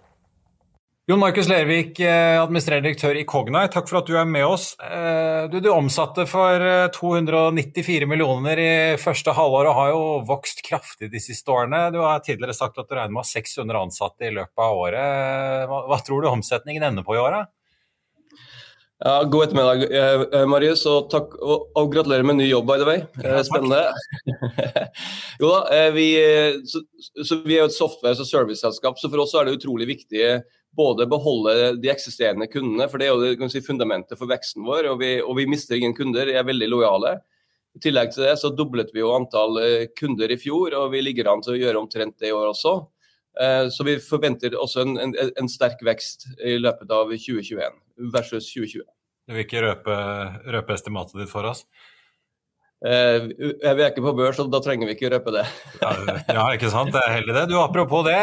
Jon 1.09 1.19
Markus 1.19 1.47
Lervik, 1.49 1.99
eh, 2.05 2.37
administrerende 2.37 2.85
direktør 2.85 3.17
i 3.17 3.23
Cognite, 3.25 3.71
takk 3.73 3.87
for 3.89 3.97
at 3.97 4.05
du 4.05 4.13
er 4.13 4.27
med 4.29 4.45
oss. 4.45 4.75
Eh, 4.77 5.47
du, 5.49 5.55
du, 5.57 5.71
omsatte 5.73 6.27
for 6.29 6.61
294 6.93 8.03
eh, 8.03 8.05
millioner 8.05 8.59
i 8.61 8.73
første 9.01 9.33
halvår 9.33 9.71
og 9.71 9.73
har 9.79 9.89
jo 9.89 10.03
vokst 10.29 10.61
kraftig 10.67 11.09
de 11.09 11.17
siste 11.23 11.49
årene. 11.49 11.87
Du 11.95 11.97
har 12.03 12.21
tidligere 12.21 12.53
sagt 12.53 12.77
at 12.77 12.85
du 12.85 12.93
regner 12.93 13.15
med 13.15 13.23
å 13.23 13.25
ha 13.25 13.29
600 13.31 13.79
ansatte 13.87 14.27
i 14.27 14.35
løpet 14.35 14.61
av 14.67 14.83
året. 14.83 15.63
Hva, 15.71 15.79
hva 15.89 15.97
tror 16.05 16.21
du 16.21 16.29
omsetningen 16.29 16.85
ender 16.91 17.07
på 17.07 17.17
i 17.17 17.23
året? 17.23 17.49
Ja, 18.99 19.15
God 19.23 19.47
ettermiddag, 19.47 20.45
Marius, 20.51 20.85
og, 20.91 21.09
takk, 21.09 21.33
og, 21.39 21.71
og, 21.71 21.89
gratulerer 21.89 22.29
med 22.29 22.37
ny 22.37 22.51
jobb, 22.51 22.69
by 22.69 22.77
the 22.83 22.85
way. 22.85 23.01
Ja, 23.23 23.41
Spennende. 23.47 23.81
jo 25.41 25.55
da, 25.55 25.81
vi, 25.95 26.07
så, 26.69 26.85
så 27.23 27.41
vi 27.47 27.57
er 27.57 27.63
jo 27.63 27.71
et 27.71 27.79
software- 27.79 28.13
og 28.13 28.29
serviceselskap, 28.29 29.01
så 29.01 29.09
for 29.09 29.25
oss 29.25 29.33
er 29.39 29.49
det 29.49 29.57
utrolig 29.57 29.89
viktig 29.95 30.25
både 30.77 31.07
beholde 31.09 31.73
de 31.81 31.89
eksisterende 31.91 32.47
kundene, 32.51 32.87
for 32.89 33.01
det 33.01 33.07
er 33.07 33.15
jo 33.15 33.23
det, 33.23 33.49
si, 33.51 33.61
fundamentet 33.65 34.19
for 34.19 34.29
veksten 34.29 34.65
vår. 34.67 34.91
Og 34.93 35.01
vi, 35.01 35.15
og 35.23 35.35
vi, 35.39 35.47
mister 35.49 35.77
ingen 35.77 35.95
kunder, 35.97 36.29
vi 36.29 36.37
er 36.37 36.47
veldig 36.47 36.69
lojale. 36.69 37.17
I 37.77 37.81
tillegg 37.83 38.13
til 38.13 38.25
det 38.25 38.37
så 38.41 38.51
doblet 38.53 38.93
vi 38.93 39.03
jo 39.03 39.13
antall 39.13 39.59
eh, 39.61 39.89
kunder 39.97 40.31
i 40.31 40.39
fjor, 40.41 40.75
og 40.77 40.93
vi 40.93 41.03
ligger 41.05 41.29
an 41.31 41.43
til 41.45 41.55
å 41.55 41.59
gjøre 41.59 41.81
omtrent 41.81 42.17
det 42.21 42.31
i 42.31 42.35
år 42.35 42.51
også. 42.51 42.75
Eh, 43.39 43.65
så 43.73 43.85
vi 43.87 43.99
forventer 44.03 44.57
også 44.57 44.85
en, 44.85 44.95
en, 45.03 45.13
en 45.15 45.51
sterk 45.51 45.83
vekst 45.85 46.27
i 46.45 46.57
løpet 46.61 46.89
av 46.93 47.13
2021 47.13 47.77
versus 48.13 48.49
2020. 48.53 48.85
Du 49.29 49.35
vil 49.35 49.45
ikke 49.45 49.61
røpe, 49.61 49.95
røpe 50.49 50.73
estimatet 50.73 51.21
ditt 51.21 51.31
for 51.31 51.45
oss? 51.45 51.67
Eh, 52.79 53.25
vi 53.35 53.83
er 53.83 53.89
ikke 53.89 54.03
på 54.05 54.13
børs, 54.15 54.37
så 54.39 54.45
da 54.47 54.61
trenger 54.63 54.87
vi 54.87 54.93
ikke 54.95 55.09
røpe 55.11 55.33
det. 55.35 55.43
ja, 55.83 56.45
ikke 56.55 56.69
sant. 56.71 56.93
Det 56.95 57.01
er 57.01 57.17
heldig 57.17 57.35
det. 57.35 57.43
Du, 57.51 57.57
Apropos 57.59 58.05
det, 58.07 58.15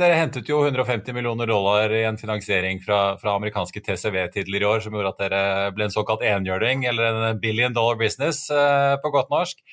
dere 0.00 0.18
hentet 0.18 0.50
jo 0.50 0.60
150 0.60 1.16
millioner 1.16 1.48
dollar 1.48 1.92
i 1.92 2.02
en 2.04 2.20
finansiering 2.20 2.82
fra, 2.84 3.16
fra 3.20 3.38
amerikanske 3.38 3.80
TCV 3.80 4.18
tidligere 4.34 4.66
i 4.66 4.70
år, 4.74 4.84
som 4.84 4.96
gjorde 4.96 5.14
at 5.14 5.22
dere 5.24 5.44
ble 5.76 5.88
en 5.88 5.94
såkalt 5.94 6.24
enhjørning, 6.28 6.84
eller 6.90 7.22
en 7.30 7.40
billion 7.40 7.72
dollar 7.72 7.96
business 8.00 8.44
eh, 8.52 8.92
på 9.00 9.12
godt 9.14 9.32
norsk. 9.32 9.64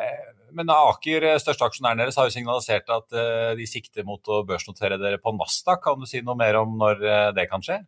Eh, 0.00 0.24
men 0.56 0.72
Aker, 0.72 1.28
største 1.42 1.68
aksjonæren 1.68 2.00
deres, 2.00 2.16
har 2.16 2.30
jo 2.30 2.32
signalisert 2.32 2.88
at 2.94 3.16
de 3.58 3.66
sikter 3.68 4.06
mot 4.08 4.22
å 4.32 4.40
børsnotere 4.46 4.96
dere 4.96 5.20
på 5.20 5.34
Nasdaq. 5.36 5.82
Kan 5.84 6.00
du 6.00 6.08
si 6.08 6.22
noe 6.24 6.38
mer 6.38 6.56
om 6.62 6.78
når 6.80 7.02
det 7.36 7.44
kan 7.50 7.64
skje? 7.66 7.82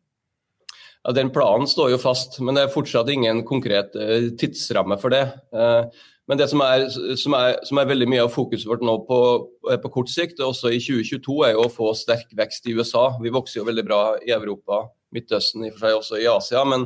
Ja, 1.08 1.14
Den 1.16 1.30
planen 1.32 1.64
står 1.64 1.94
jo 1.94 1.98
fast, 2.02 2.36
men 2.44 2.56
det 2.58 2.66
er 2.66 2.72
fortsatt 2.72 3.08
ingen 3.08 3.40
konkret 3.48 3.94
uh, 3.96 4.28
tidsramme 4.36 4.98
for 5.00 5.14
det. 5.14 5.24
Uh, 5.56 5.88
men 6.28 6.36
det 6.36 6.50
som 6.50 6.60
er, 6.60 6.84
som, 7.16 7.32
er, 7.38 7.56
som 7.64 7.80
er, 7.80 7.88
veldig 7.88 8.10
mye 8.12 8.26
av 8.26 8.34
fokuset 8.34 8.68
vårt 8.68 8.84
nå 8.84 8.98
på, 9.08 9.20
på, 9.64 9.90
kort 9.94 10.12
sikt, 10.12 10.42
også 10.44 10.68
i 10.76 10.80
2022, 10.84 11.36
er 11.46 11.54
jo 11.54 11.62
å 11.64 11.72
få 11.72 11.94
sterk 11.96 12.34
vekst 12.36 12.68
i 12.68 12.74
USA. 12.76 13.06
Vi 13.24 13.32
vokser 13.32 13.62
jo 13.62 13.68
veldig 13.70 13.86
bra 13.88 14.02
i 14.20 14.34
Europa, 14.36 14.82
Midtøsten, 15.16 15.64
i 15.64 15.70
og 15.72 15.78
for 15.78 15.86
seg 15.86 15.96
også 16.02 16.20
i 16.20 16.28
Asia. 16.28 16.66
Men 16.68 16.84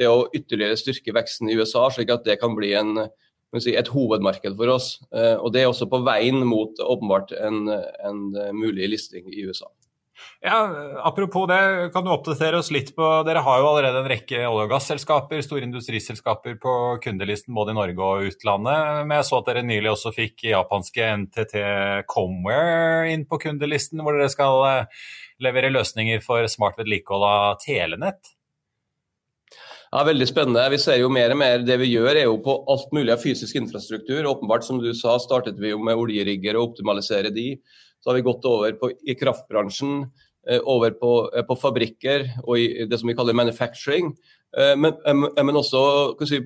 det 0.00 0.08
å 0.08 0.24
ytterligere 0.32 0.78
styrke 0.80 1.12
veksten 1.12 1.52
i 1.52 1.58
USA, 1.60 1.84
slik 1.92 2.14
at 2.14 2.24
det 2.24 2.38
kan 2.40 2.56
bli 2.56 2.72
en, 2.80 3.04
si, 3.60 3.76
et 3.76 3.92
hovedmarked 3.92 4.56
for 4.56 4.72
oss. 4.72 4.94
Og 5.12 5.52
det 5.52 5.66
er 5.66 5.68
også 5.68 5.90
på 5.92 6.00
veien 6.08 6.40
mot 6.48 6.80
åpenbart 6.80 7.36
en, 7.36 7.66
en 7.68 8.24
mulig 8.56 8.88
listing 8.94 9.28
i 9.28 9.44
USA. 9.44 9.68
Ja, 10.40 10.58
Apropos 11.02 11.48
det, 11.50 11.90
kan 11.92 12.04
du 12.04 12.12
oppdatere 12.12 12.60
oss 12.60 12.70
litt 12.70 12.92
på 12.96 13.06
Dere 13.26 13.42
har 13.42 13.58
jo 13.58 13.68
allerede 13.70 14.02
en 14.02 14.10
rekke 14.10 14.44
olje- 14.46 14.66
og 14.68 14.72
gasselskaper, 14.72 15.42
store 15.42 15.66
industriselskaper 15.66 16.58
på 16.62 16.74
kundelisten 17.02 17.56
både 17.56 17.74
i 17.74 17.78
Norge 17.78 18.06
og 18.06 18.30
utlandet. 18.30 19.02
Men 19.04 19.16
jeg 19.18 19.28
så 19.28 19.40
at 19.40 19.50
dere 19.50 19.66
nylig 19.66 19.92
også 19.92 20.14
fikk 20.14 20.46
japanske 20.52 21.10
NTT 21.24 21.56
Comware 22.10 23.10
inn 23.12 23.26
på 23.28 23.40
kundelisten, 23.42 24.02
hvor 24.04 24.18
dere 24.18 24.30
skal 24.32 24.64
eh, 24.68 25.06
levere 25.42 25.72
løsninger 25.74 26.22
for 26.24 26.46
smart 26.50 26.78
vedlikehold 26.78 27.26
av 27.26 27.62
telenett. 27.64 28.37
Ja, 29.88 30.02
Veldig 30.04 30.26
spennende. 30.28 30.66
Vi 30.68 30.78
ser 30.82 30.98
jo 31.00 31.08
mer 31.08 31.32
og 31.32 31.38
mer 31.40 31.62
det 31.64 31.78
vi 31.80 31.88
gjør 31.94 32.10
er 32.12 32.26
jo 32.26 32.36
på 32.44 32.58
alt 32.68 32.90
mulig 32.92 33.12
av 33.14 33.22
fysisk 33.22 33.56
infrastruktur. 33.56 34.26
Åpenbart, 34.28 34.66
som 34.66 34.82
du 34.82 34.90
sa, 34.92 35.14
startet 35.22 35.56
vi 35.60 35.72
jo 35.72 35.78
med 35.80 35.96
oljerigger 35.96 36.58
og 36.58 36.74
optimalisere 36.74 37.32
de. 37.32 37.54
Så 38.04 38.10
har 38.10 38.18
vi 38.18 38.26
gått 38.26 38.44
over 38.48 38.76
på, 38.76 38.90
i 38.92 39.16
kraftbransjen, 39.16 40.02
eh, 40.48 40.60
over 40.60 40.92
på, 40.92 41.12
eh, 41.32 41.46
på, 41.48 41.56
fabrikker 41.56 42.28
og 42.44 42.58
i 42.58 42.84
det 42.84 43.00
som 43.00 43.08
vi 43.08 43.16
kaller 43.16 43.32
manufacturing. 43.32 44.12
Eh, 44.52 44.74
men, 44.76 44.92
men 45.40 45.56
også, 45.56 45.80
si, 46.28 46.42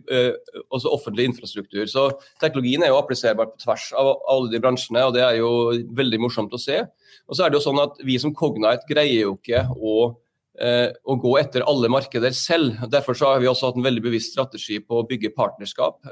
også, 0.71 0.95
offentlig 0.95 1.27
infrastruktur. 1.33 1.83
Så 1.91 2.13
Teknologien 2.39 2.87
er 2.87 2.95
jo 2.95 3.03
appliserbar 3.03 3.51
på 3.51 3.59
tvers 3.65 3.91
av 3.99 4.23
alle 4.31 4.55
de 4.55 4.63
bransjene, 4.63 5.03
og 5.03 5.19
det 5.19 5.27
er 5.27 5.41
jo 5.43 5.51
veldig 5.99 6.23
morsomt 6.23 6.55
å 6.55 6.63
se. 6.63 6.79
Og 7.27 7.35
så 7.35 7.43
er 7.43 7.51
det 7.51 7.59
jo 7.59 7.67
sånn 7.67 7.83
at 7.83 7.99
Vi 8.07 8.23
som 8.23 8.35
Cognite 8.35 8.87
greier 8.87 9.27
jo 9.27 9.35
ikke 9.35 9.67
å, 9.75 10.13
å 10.53 11.15
gå 11.17 11.31
etter 11.41 11.65
alle 11.65 11.89
markeder 11.89 12.35
selv. 12.37 12.77
Derfor 12.93 13.17
har 13.25 13.41
vi 13.41 13.49
også 13.49 13.71
hatt 13.71 13.79
en 13.81 13.87
veldig 13.87 14.03
bevisst 14.05 14.35
strategi 14.35 14.77
på 14.85 15.01
å 15.01 15.07
bygge 15.09 15.33
partnerskap. 15.33 16.03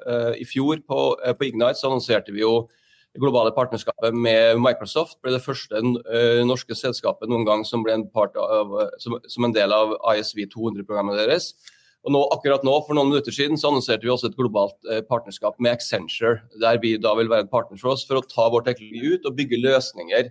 I 0.41 0.47
fjor 0.49 0.81
på, 0.89 1.01
på 1.21 1.49
Ignite 1.49 1.77
så 1.77 1.91
annonserte 1.91 2.33
vi 2.33 2.41
jo 2.41 2.63
det 3.11 3.21
globale 3.21 3.51
partnerskapet 3.51 4.15
med 4.15 4.61
Microsoft 4.63 5.19
ble 5.23 5.35
det 5.35 5.43
første 5.43 5.81
norske 6.47 6.77
selskapet 6.79 7.31
noen 7.31 7.47
gang 7.47 7.65
som 7.67 7.83
ble 7.83 7.97
en, 7.97 8.07
av, 8.15 8.77
som, 9.03 9.19
som 9.27 9.47
en 9.47 9.55
del 9.55 9.75
av 9.75 9.97
ISV 10.15 10.45
200-programmet 10.53 11.19
deres. 11.19 11.51
Og 12.07 12.15
nå, 12.15 12.21
akkurat 12.33 12.63
nå, 12.65 12.73
For 12.87 12.97
noen 12.97 13.11
minutter 13.11 13.35
siden 13.35 13.59
så 13.61 13.69
annonserte 13.69 14.07
vi 14.07 14.13
også 14.13 14.31
et 14.31 14.39
globalt 14.39 14.79
partnerskap 15.11 15.59
med 15.59 15.75
Accenture, 15.75 16.39
der 16.63 16.79
vi 16.81 16.95
da 17.03 17.13
vil 17.19 17.29
være 17.29 17.45
en 17.45 17.53
partner 17.53 17.81
for 17.83 17.93
oss 17.97 18.07
for 18.09 18.21
å 18.21 18.25
ta 18.25 18.47
vår 18.53 18.65
teknologi 18.71 19.19
ut 19.19 19.27
og 19.29 19.37
bygge 19.37 19.61
løsninger 19.61 20.31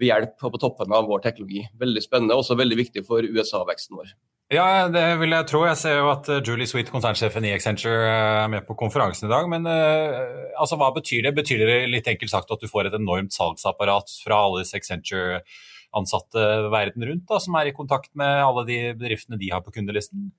ved 0.00 0.08
hjelp 0.08 0.36
på 0.40 0.60
toppen 0.60 0.92
av 0.96 1.08
vår 1.10 1.22
teknologi. 1.26 1.66
Veldig 1.80 2.02
spennende, 2.04 2.38
også 2.38 2.56
veldig 2.58 2.78
viktig 2.80 3.04
for 3.06 3.24
USA-veksten 3.24 4.00
vår. 4.00 4.12
Ja, 4.50 4.88
det 4.90 5.04
vil 5.20 5.30
jeg 5.30 5.46
tro. 5.46 5.60
Jeg 5.68 5.78
ser 5.78 6.00
jo 6.00 6.08
at 6.10 6.26
eh, 6.32 6.40
Julie 6.42 6.66
Sweet, 6.66 6.90
konsernsjefen 6.90 7.44
i 7.46 7.52
Accenture, 7.54 8.00
eh, 8.08 8.38
er 8.42 8.48
med 8.50 8.66
på 8.66 8.74
konferansen 8.78 9.28
i 9.28 9.30
dag. 9.30 9.46
Men 9.52 9.68
uh, 9.68 10.50
altså, 10.58 10.74
hva 10.80 10.88
betyr 10.96 11.28
det? 11.28 11.36
Betyr 11.36 11.62
det 11.68 11.76
litt 11.92 12.10
enkelt 12.10 12.32
sagt 12.32 12.50
at 12.50 12.62
du 12.62 12.66
får 12.70 12.88
et 12.88 12.96
enormt 12.98 13.30
salgsapparat 13.36 14.10
fra 14.24 14.40
alle 14.48 14.64
disse 14.64 14.80
Accenture-ansatte 14.80 16.48
verden 16.74 17.06
rundt, 17.06 17.28
da, 17.30 17.38
som 17.38 17.60
er 17.60 17.70
i 17.70 17.76
kontakt 17.76 18.10
med 18.18 18.42
alle 18.42 18.66
de 18.66 18.80
bedriftene 18.98 19.38
de 19.38 19.52
har 19.54 19.62
på 19.62 19.76
kundelisten? 19.76 20.32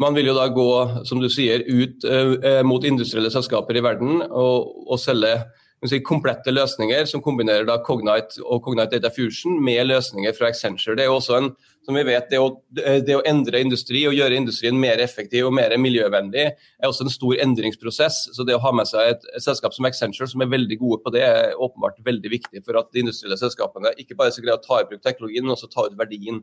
Man 0.00 0.16
vil 0.16 0.30
jo 0.30 0.36
da 0.36 0.48
gå, 0.52 0.70
som 1.08 1.20
du 1.20 1.28
sier, 1.32 1.60
ut 1.64 2.04
eh, 2.08 2.62
mot 2.64 2.84
industrielle 2.84 3.30
selskaper 3.32 3.76
i 3.76 3.84
verden 3.84 4.20
og, 4.26 4.72
og 4.88 5.00
selge 5.00 5.38
si, 5.84 6.00
komplette 6.04 6.52
løsninger 6.52 7.04
som 7.10 7.22
kombinerer 7.24 7.66
da 7.68 7.76
Cognite 7.84 8.40
og 8.42 8.62
Cognite 8.64 8.96
Data 8.96 9.10
Fusion 9.12 9.58
med 9.62 9.82
løsninger 9.90 10.32
fra 10.36 10.48
Accenture. 10.48 10.96
Det 10.96 11.04
er 11.04 11.10
jo 11.10 11.18
også 11.18 11.36
en, 11.36 11.50
som 11.86 11.98
vi 11.98 12.04
vet, 12.08 12.30
det 12.30 12.40
å, 12.40 12.48
det 12.72 13.18
å, 13.18 13.24
endre 13.28 13.60
industri 13.62 14.06
og 14.08 14.16
gjøre 14.16 14.38
industrien 14.40 14.78
mer 14.80 15.02
effektiv 15.04 15.50
og 15.50 15.54
mer 15.58 15.74
miljøvennlig 15.80 16.46
er 16.48 16.88
også 16.88 17.06
en 17.06 17.12
stor 17.12 17.36
endringsprosess. 17.44 18.22
Så 18.36 18.48
det 18.48 18.56
å 18.56 18.62
ha 18.64 18.72
med 18.74 18.88
seg 18.88 19.12
et, 19.12 19.28
et 19.36 19.44
selskap 19.44 19.76
som 19.76 19.88
Accenture 19.88 20.30
som 20.32 20.42
er 20.44 20.52
veldig 20.52 20.80
gode 20.80 21.02
på 21.04 21.12
det, 21.14 21.26
er 21.28 21.60
åpenbart 21.60 22.00
veldig 22.06 22.32
viktig 22.38 22.64
for 22.64 22.80
at 22.80 22.90
de 22.94 23.04
industrielle 23.04 23.38
selskapene 23.40 23.94
ikke 24.00 24.18
bare 24.18 24.34
skal 24.34 24.48
greie 24.48 24.58
å 24.58 24.64
ta 24.64 24.80
i 24.80 24.88
bruk 24.88 25.04
teknologien, 25.04 25.46
men 25.46 25.54
også 25.58 25.70
ta 25.72 25.86
ut 25.86 26.00
verdien 26.00 26.40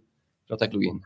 fra 0.48 0.60
teknologien. 0.62 1.02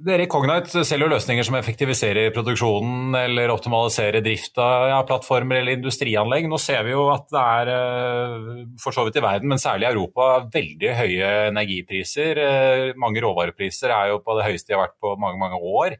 Dere 0.00 0.24
i 0.24 0.28
Cognite 0.32 0.80
selger 0.88 1.10
løsninger 1.12 1.44
som 1.44 1.58
effektiviserer 1.58 2.30
produksjonen 2.32 3.12
eller 3.18 3.50
optimaliserer 3.52 4.22
drift 4.24 4.56
av 4.62 4.86
ja, 4.88 5.00
plattformer 5.04 5.58
eller 5.58 5.76
industrianlegg. 5.76 6.46
Nå 6.48 6.56
ser 6.62 6.86
vi 6.86 6.94
jo 6.94 7.02
at 7.12 7.26
det 7.28 7.42
er, 7.42 7.70
eh, 7.74 8.62
for 8.80 8.96
så 8.96 9.04
vidt 9.04 9.18
i 9.20 9.22
verden, 9.24 9.50
men 9.52 9.60
særlig 9.60 9.84
i 9.84 9.90
Europa, 9.90 10.28
veldig 10.54 10.94
høye 10.96 11.32
energipriser. 11.50 12.40
Eh, 12.40 12.84
mange 12.96 13.20
råvarepriser 13.20 13.92
er 13.92 14.14
jo 14.14 14.22
på 14.24 14.38
det 14.38 14.46
høyeste 14.46 14.72
de 14.72 14.78
har 14.78 14.86
vært 14.86 14.96
på 15.04 15.12
mange, 15.20 15.40
mange 15.42 15.60
år. 15.60 15.98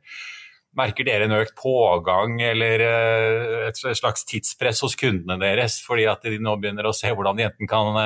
Merker 0.81 1.05
dere 1.05 1.29
en 1.29 1.37
økt 1.37 1.53
pågang 1.61 2.41
eller 2.47 2.87
eh, 2.87 3.69
et 3.69 3.85
slags 4.01 4.25
tidspress 4.25 4.81
hos 4.87 4.97
kundene 4.97 5.37
deres 5.43 5.77
fordi 5.85 6.09
at 6.09 6.25
de 6.25 6.41
nå 6.41 6.57
begynner 6.57 6.89
å 6.89 6.97
se 6.97 7.13
hvordan 7.13 7.37
de 7.37 7.51
enten 7.51 7.69
kan 7.69 8.01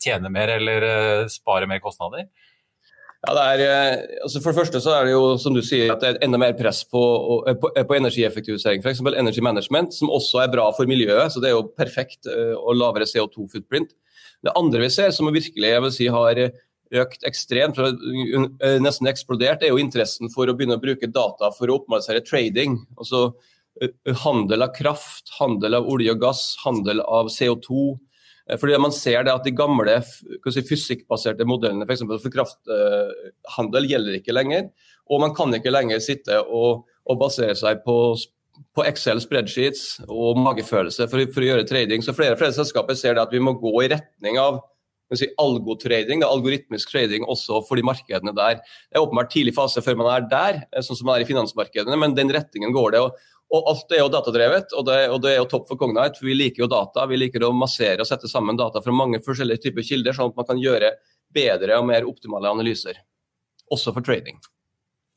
tjene 0.00 0.32
mer 0.32 0.56
eller 0.56 1.28
spare 1.28 1.68
mer 1.68 1.84
kostnader? 1.84 2.30
Ja, 3.24 3.32
det 3.32 3.44
er, 3.44 3.60
eh, 3.64 4.18
altså 4.26 4.40
for 4.42 4.52
det 4.52 4.58
første 4.58 4.80
så 4.84 4.92
er 4.98 5.06
det 5.06 5.14
jo 5.14 5.22
som 5.40 5.54
du 5.56 5.62
sier, 5.64 5.94
at 5.94 6.02
det 6.02 6.10
er 6.10 6.18
enda 6.26 6.40
mer 6.40 6.52
press 6.58 6.82
på, 6.84 7.00
eh, 7.48 7.56
på, 7.56 7.70
eh, 7.72 7.86
på 7.88 7.96
energieffektivisering. 7.96 8.82
F.eks. 8.84 9.00
energy 9.00 9.40
management, 9.40 9.94
som 9.96 10.12
også 10.12 10.42
er 10.42 10.52
bra 10.52 10.66
for 10.76 10.84
miljøet. 10.90 11.32
så 11.32 11.40
Det 11.40 11.48
er 11.48 11.56
jo 11.56 11.72
perfekt 11.72 12.28
og 12.28 12.76
lavere 12.76 13.08
CO2-footprint. 13.08 13.96
Det 14.44 14.52
andre 14.54 14.80
vi 14.80 14.90
ser 14.90 15.10
som 15.10 15.32
virkelig 15.32 15.72
jeg 15.72 15.82
vil 15.82 15.92
si, 15.92 16.06
har 16.06 16.36
økt 16.94 17.24
ekstremt, 17.24 17.80
nesten 18.84 19.08
eksplodert, 19.08 19.62
er 19.62 19.72
jo 19.72 19.80
interessen 19.80 20.28
for 20.28 20.46
å 20.46 20.54
begynne 20.54 20.76
å 20.76 20.82
bruke 20.82 21.08
data 21.10 21.50
for 21.50 21.66
å 21.68 21.80
oppmalisere 21.80 22.24
trading. 22.24 22.84
altså 22.98 23.32
Handel 24.22 24.62
av 24.62 24.74
kraft, 24.76 25.32
handel 25.40 25.74
av 25.74 25.88
olje 25.88 26.12
og 26.12 26.20
gass, 26.20 26.56
handel 26.62 27.00
av 27.00 27.26
CO2 27.26 27.96
Eh, 27.96 28.13
fordi 28.60 28.76
Man 28.80 28.92
ser 28.92 29.24
det 29.24 29.32
at 29.32 29.44
de 29.46 29.54
gamle 29.56 30.00
si, 30.04 30.62
fysikkbaserte 30.68 31.46
modellene 31.48 31.86
for, 31.88 32.18
for 32.20 32.34
krafthandel 32.34 33.88
gjelder 33.88 34.18
ikke 34.18 34.36
lenger. 34.36 34.68
Og 35.08 35.22
man 35.22 35.34
kan 35.36 35.52
ikke 35.56 35.72
lenger 35.72 36.02
sitte 36.04 36.40
og, 36.42 36.84
og 37.08 37.20
basere 37.20 37.56
seg 37.56 37.80
på, 37.86 37.96
på 38.76 38.84
Excel 38.88 39.20
spreadsheets 39.24 40.04
og 40.08 40.40
magefølelse 40.44 41.08
for, 41.08 41.24
for, 41.32 41.44
å 41.44 41.50
gjøre 41.50 41.66
trading. 41.68 42.04
Så 42.04 42.16
flere 42.16 42.36
og 42.36 42.40
flere 42.42 42.56
selskaper 42.56 42.98
ser 42.98 43.16
det 43.16 43.24
at 43.24 43.34
vi 43.34 43.42
må 43.44 43.56
gå 43.60 43.74
i 43.84 43.90
retning 43.94 44.40
av 44.40 44.60
si, 45.14 45.28
algotrading, 45.40 46.24
algoritmisk 46.26 46.90
trading 46.92 47.26
også 47.30 47.60
for 47.68 47.80
de 47.80 47.84
markedene 47.86 48.34
der. 48.36 48.60
Det 48.60 48.98
er 48.98 49.04
åpenbart 49.04 49.32
tidlig 49.32 49.54
fase 49.56 49.84
før 49.84 50.00
man 50.00 50.10
er 50.12 50.28
der, 50.30 50.64
eh, 50.72 50.84
sånn 50.84 50.98
som 50.98 51.08
man 51.08 51.18
er 51.18 51.24
i 51.24 51.28
finansmarkedene, 51.28 51.96
men 52.00 52.16
den 52.16 52.32
retningen 52.34 52.74
går 52.74 52.96
det. 52.96 53.04
og 53.04 53.12
og 53.54 53.68
alt 53.70 53.92
er 53.94 54.02
jo 54.02 54.10
datadrevet, 54.12 54.72
og 54.74 54.86
det, 54.88 54.98
og 55.14 55.20
det, 55.22 55.34
er 55.34 55.42
jo 55.42 55.50
topp 55.50 55.68
for 55.70 55.80
Cognite. 55.80 56.18
for 56.18 56.28
Vi 56.30 56.34
liker 56.36 56.64
jo 56.64 56.70
data. 56.70 57.06
Vi 57.10 57.20
liker 57.20 57.46
å 57.46 57.52
massere 57.54 58.02
og 58.02 58.08
sette 58.08 58.30
sammen 58.30 58.58
data 58.58 58.82
fra 58.82 58.94
mange 58.94 59.22
forskjellige 59.24 59.68
typer 59.68 59.86
kilder, 59.86 60.16
sånn 60.16 60.32
at 60.32 60.40
man 60.40 60.48
kan 60.48 60.62
gjøre 60.62 60.96
bedre 61.34 61.78
og 61.78 61.86
mer 61.90 62.08
optimale 62.08 62.50
analyser. 62.50 62.98
Også 63.72 63.94
for 63.94 64.04
trading. 64.04 64.40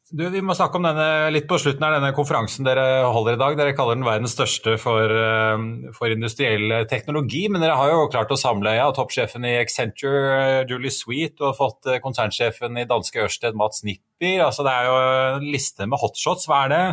Du, 0.08 0.21
vi 0.32 0.39
må 0.39 0.54
snakke 0.56 0.80
om 0.80 0.86
denne 0.88 1.28
litt 1.36 1.50
på 1.50 1.58
slutten 1.60 1.84
av 1.84 1.97
denne 1.97 2.13
konferansen 2.15 2.63
dere 2.63 3.10
holder 3.12 3.36
i 3.36 3.39
dag. 3.41 3.58
Dere 3.60 3.73
kaller 3.76 3.97
den 3.97 4.08
verdens 4.08 4.38
største 4.38 4.78
for, 4.80 5.04
eh, 5.04 5.91
for 5.97 6.13
industriell 6.13 6.86
teknologi, 6.88 7.43
men 7.52 7.60
dere 7.60 7.76
har 7.76 7.91
jo 7.91 8.08
klart 8.13 8.32
å 8.32 8.39
samle 8.39 8.78
ja, 8.78 8.88
toppsjefen 8.95 9.43
i 9.43 9.58
Accenture, 9.60 10.63
Julie 10.69 10.93
Sweet, 10.95 11.41
og 11.43 11.58
fått 11.60 11.91
eh, 11.91 12.00
konsernsjefen 12.00 12.80
i 12.80 12.88
danske 12.88 13.26
Ørsted, 13.26 13.58
Mats 13.60 13.84
Nipper. 13.84 14.45
Altså, 14.45 14.63
det 14.63 14.78
er 14.78 14.88
jo 14.88 14.95
en 15.02 15.50
liste 15.52 15.89
med 15.91 16.00
hotshots. 16.00 16.47
Hva 16.47 16.63
er 16.63 16.71
det 16.71 16.84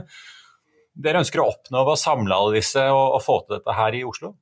dere 0.94 1.20
ønsker 1.22 1.42
å 1.42 1.50
oppnå 1.50 1.82
ved 1.82 1.96
å 1.96 2.00
samle 2.00 2.36
alle 2.36 2.58
disse 2.58 2.82
og, 2.90 3.18
og, 3.18 3.22
få 3.24 3.38
til 3.44 3.58
dette 3.58 3.76
her 3.76 3.98
i 3.98 4.02
Oslo? 4.06 4.34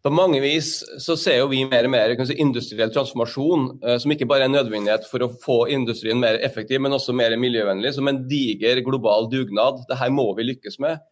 På 0.00 0.12
mange 0.12 0.38
vis 0.40 0.78
så 1.04 1.12
ser 1.20 1.42
vi 1.50 1.60
mer 1.68 1.84
og 1.84 1.92
mer 1.92 2.14
si, 2.24 2.36
industriell 2.40 2.92
transformasjon 2.92 3.66
eh, 3.84 3.98
som 4.00 4.14
ikke 4.14 4.28
bare 4.28 4.46
er 4.46 4.50
en 4.50 4.56
nødvendighet 4.56 5.04
for 5.10 5.26
å 5.26 5.32
få 5.42 5.58
industrien 5.72 6.20
mer 6.20 6.38
effektiv, 6.40 6.80
men 6.80 6.96
også 6.96 7.12
mer 7.16 7.36
miljøvennlig, 7.40 7.92
som 7.96 8.08
en 8.08 8.22
diger 8.28 8.80
global 8.86 9.28
dugnad. 9.32 9.82
Dette 9.90 10.08
må 10.14 10.30
vi 10.38 10.48
lykkes 10.48 10.80
med. 10.80 11.04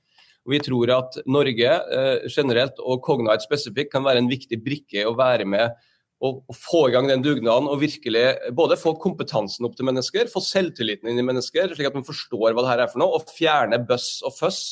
Og 0.49 0.55
vi 0.55 0.63
tror 0.65 0.95
at 0.95 1.21
Norge 1.29 1.69
eh, 1.69 2.25
generelt 2.33 2.81
og 2.81 3.03
Cognite 3.05 3.45
spesifikt 3.45 3.93
kan 3.93 4.07
være 4.07 4.25
en 4.25 4.33
viktig 4.33 4.63
brikke 4.65 5.05
å 5.05 5.13
være 5.19 5.45
med 5.45 5.77
å, 6.19 6.33
få 6.55 6.89
i 6.89 6.95
gang 6.95 7.09
den 7.11 7.23
dugnaden 7.23 7.69
og 7.71 7.81
virkelig 7.83 8.25
både 8.57 8.79
få 8.81 8.95
kompetansen 9.03 9.69
opp 9.69 9.77
til 9.79 9.87
mennesker, 9.89 10.31
få 10.33 10.43
selvtilliten 10.43 11.11
inn 11.11 11.21
i 11.23 11.27
mennesker, 11.27 11.75
slik 11.75 11.91
at 11.91 11.97
man 11.97 12.07
forstår 12.07 12.53
hva 12.53 12.65
det 12.65 12.73
her 12.73 12.85
er 12.85 12.93
for 12.93 13.03
noe, 13.03 13.21
og 13.21 13.33
fjerne 13.37 13.81
bøss 13.89 14.19
og 14.27 14.35
føss 14.35 14.63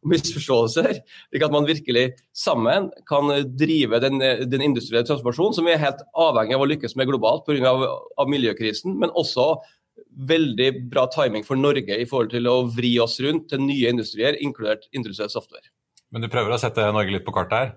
og 0.00 0.12
misforståelser. 0.12 1.00
Slik 1.30 1.46
at 1.46 1.54
man 1.54 1.68
virkelig 1.68 2.06
sammen 2.36 2.90
kan 3.08 3.32
drive 3.56 4.00
den, 4.04 4.20
den 4.20 4.64
industrielle 4.70 5.08
transformasjonen 5.08 5.56
som 5.56 5.68
vi 5.68 5.74
er 5.74 5.82
helt 5.82 6.04
avhengig 6.12 6.56
av 6.56 6.64
å 6.64 6.70
lykkes 6.70 6.96
med 7.00 7.10
globalt 7.10 7.46
pga. 7.48 7.60
Av, 7.72 7.84
av 8.20 8.30
miljøkrisen, 8.30 8.96
men 9.00 9.12
også 9.16 9.54
veldig 10.30 10.70
bra 10.90 11.06
timing 11.12 11.44
for 11.46 11.60
Norge 11.60 11.96
i 11.96 12.08
forhold 12.08 12.32
til 12.32 12.48
å 12.50 12.62
vri 12.72 12.94
oss 13.02 13.18
rundt 13.24 13.50
til 13.52 13.62
nye 13.62 13.92
industrier, 13.92 14.38
inkludert 14.42 14.88
industriell 14.96 15.30
software. 15.32 15.68
Men 16.10 16.24
du 16.24 16.30
prøver 16.32 16.56
å 16.56 16.58
sette 16.60 16.88
Norge 16.92 17.14
litt 17.14 17.26
på 17.26 17.34
kartet 17.34 17.56
her? 17.56 17.72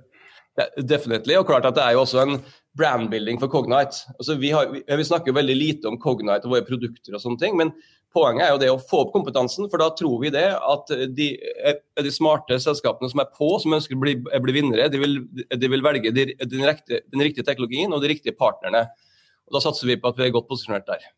Ja, 0.57 0.67
definitivt. 0.77 1.35
Og 1.39 1.47
klart 1.49 1.65
at 1.69 1.77
det 1.77 1.83
er 1.85 1.95
jo 1.95 2.03
også 2.03 2.21
en 2.23 2.35
brandbuilding 2.77 3.39
for 3.41 3.51
Cognite. 3.53 4.07
Altså, 4.17 4.37
vi, 4.41 4.51
har, 4.53 4.71
vi, 4.73 5.05
snakker 5.05 5.35
veldig 5.35 5.55
lite 5.57 5.89
om 5.89 5.99
Cognite 6.01 6.47
og 6.47 6.55
våre 6.55 6.65
produkter 6.67 7.15
og 7.15 7.21
sånne 7.21 7.41
ting. 7.41 7.59
men 7.59 7.73
Poenget 8.13 8.45
er 8.45 8.51
jo 8.51 8.59
det 8.61 8.67
å 8.69 8.77
få 8.77 8.99
opp 9.07 9.13
kompetansen, 9.15 9.65
for 9.71 9.81
da 9.81 9.87
tror 9.97 10.19
vi 10.21 10.29
det 10.33 10.45
at 10.53 10.91
de, 11.17 11.31
de 12.05 12.11
smarte 12.13 12.59
selskapene 12.61 13.09
som 13.09 13.23
er 13.23 13.31
på, 13.33 13.47
som 13.57 13.73
ønsker 13.73 13.97
å 13.97 14.03
bli, 14.03 14.13
bli 14.21 14.53
vinnere, 14.53 14.85
de 14.93 14.99
vil, 15.01 15.17
de 15.49 15.69
vil 15.73 15.81
velge 15.81 16.11
de, 16.13 16.27
den, 16.37 16.61
riktige, 16.61 17.01
den, 17.09 17.23
riktige, 17.25 17.47
teknologien 17.47 17.89
og 17.89 18.03
de 18.03 18.11
riktige 18.13 18.37
partnerne. 18.37 18.83
Og 19.49 19.57
Da 19.57 19.63
satser 19.65 19.89
vi 19.89 19.97
på 19.97 20.13
at 20.13 20.21
vi 20.21 20.27
er 20.27 20.35
godt 20.35 20.45
posisjonert 20.51 20.85
der. 20.91 21.09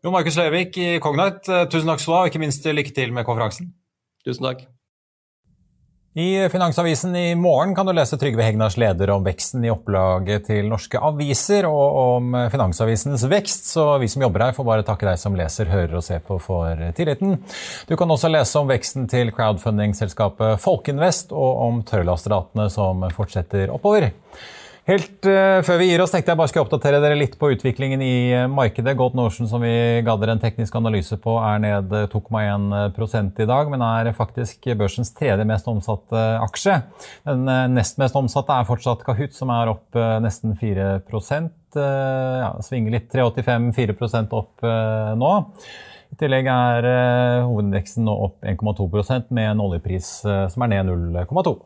Jo 0.00 0.14
Markus 0.14 0.40
Løvik 0.40 0.80
i 0.80 0.88
Cognite, 1.04 1.66
tusen 1.68 1.92
takk 1.92 2.00
skal 2.00 2.14
du 2.14 2.16
ha, 2.16 2.24
og 2.24 2.32
ikke 2.32 2.44
minst 2.46 2.72
lykke 2.80 2.96
til 2.96 3.12
med 3.12 3.28
konferansen. 3.28 3.74
Tusen 4.24 4.48
takk. 4.48 4.64
I 6.18 6.48
Finansavisen 6.48 7.16
i 7.16 7.34
morgen 7.34 7.74
kan 7.74 7.86
du 7.86 7.92
lese 7.94 8.16
Trygve 8.18 8.42
Hegnars 8.42 8.74
leder 8.76 9.12
om 9.14 9.22
veksten 9.22 9.62
i 9.62 9.70
opplaget 9.70 10.48
til 10.48 10.66
norske 10.66 10.98
aviser, 10.98 11.68
og 11.70 11.98
om 12.00 12.34
Finansavisens 12.50 13.22
vekst, 13.30 13.68
så 13.70 13.84
vi 14.02 14.08
som 14.10 14.24
jobber 14.24 14.48
her 14.48 14.56
får 14.56 14.66
bare 14.66 14.86
takke 14.88 15.06
deg 15.06 15.20
som 15.22 15.38
leser, 15.38 15.70
hører 15.70 15.94
og 16.00 16.02
ser 16.02 16.24
på 16.26 16.40
for 16.42 16.82
tilliten. 16.98 17.36
Du 17.86 17.94
kan 17.94 18.10
også 18.10 18.32
lese 18.34 18.58
om 18.58 18.66
veksten 18.66 19.06
til 19.06 19.30
crowdfunding-selskapet 19.36 20.58
Folkinvest, 20.64 21.30
og 21.30 21.62
om 21.68 21.82
tørrlastratene 21.86 22.66
som 22.74 23.06
fortsetter 23.14 23.70
oppover. 23.70 24.10
Helt 24.88 25.26
uh, 25.28 25.60
før 25.66 25.82
vi 25.82 25.90
gir 25.90 26.00
oss, 26.00 26.14
tenkte 26.14 26.32
jeg 26.32 26.38
bare 26.40 26.48
skal 26.48 26.64
oppdatere 26.64 27.00
dere 27.02 27.16
litt 27.20 27.34
på 27.36 27.50
utviklingen 27.52 28.00
i 28.00 28.12
uh, 28.32 28.46
markedet. 28.48 28.94
Gold 28.96 29.18
Notion, 29.18 29.44
som 29.50 29.60
vi 29.60 29.72
ga 30.06 30.14
dere 30.16 30.32
en 30.32 30.40
teknisk 30.40 30.78
analyse 30.80 31.18
på, 31.20 31.34
er 31.44 31.60
ned 31.60 31.92
2,1 32.08 33.42
i 33.44 33.48
dag, 33.50 33.68
men 33.68 33.84
er 33.84 34.08
faktisk 34.16 34.70
børsens 34.80 35.12
tredje 35.12 35.44
mest 35.50 35.68
omsatte 35.68 36.24
aksje. 36.40 36.78
Den 37.28 37.44
uh, 37.44 37.66
nest 37.68 38.00
mest 38.00 38.16
omsatte 38.16 38.56
er 38.56 38.68
fortsatt 38.70 39.04
Kahoot, 39.04 39.36
som 39.36 39.52
er 39.52 39.74
opp 39.74 40.00
nesten 40.24 40.56
4 40.56 40.88
ja, 41.76 42.50
Svinger 42.64 42.96
litt. 42.96 43.12
3,85-4% 43.12 44.36
opp 44.40 44.64
nå. 45.20 45.32
I 46.08 46.16
tillegg 46.16 46.48
er 46.48 46.88
hovedindeksen 47.44 48.08
nå 48.08 48.14
opp 48.30 48.40
1,2% 48.40 49.34
med 49.36 49.52
en 49.52 49.66
oljepris 49.68 50.14
som 50.24 50.64
er 50.64 50.78
ned 50.78 50.88
0,2 50.88 51.58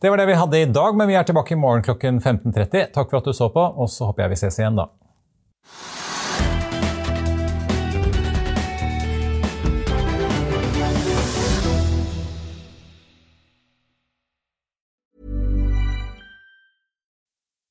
det 0.00 0.10
var 0.10 0.20
det 0.20 0.26
vi 0.28 0.34
hadde 0.36 0.58
i 0.60 0.68
dag, 0.68 0.96
men 0.96 1.08
vi 1.08 1.14
er 1.16 1.24
tilbake 1.24 1.54
i 1.54 1.60
morgen 1.60 1.84
klokken 1.86 2.20
15.30. 2.20 2.90
Takk 2.92 3.10
for 3.10 3.20
at 3.22 3.28
du 3.28 3.32
så 3.32 3.48
på, 3.52 3.62
og 3.64 3.88
så 3.90 4.10
håper 4.10 4.26
jeg 4.26 4.34
vi 4.34 4.40
ses 4.42 4.58
igjen 4.60 4.76
da. 4.76 4.90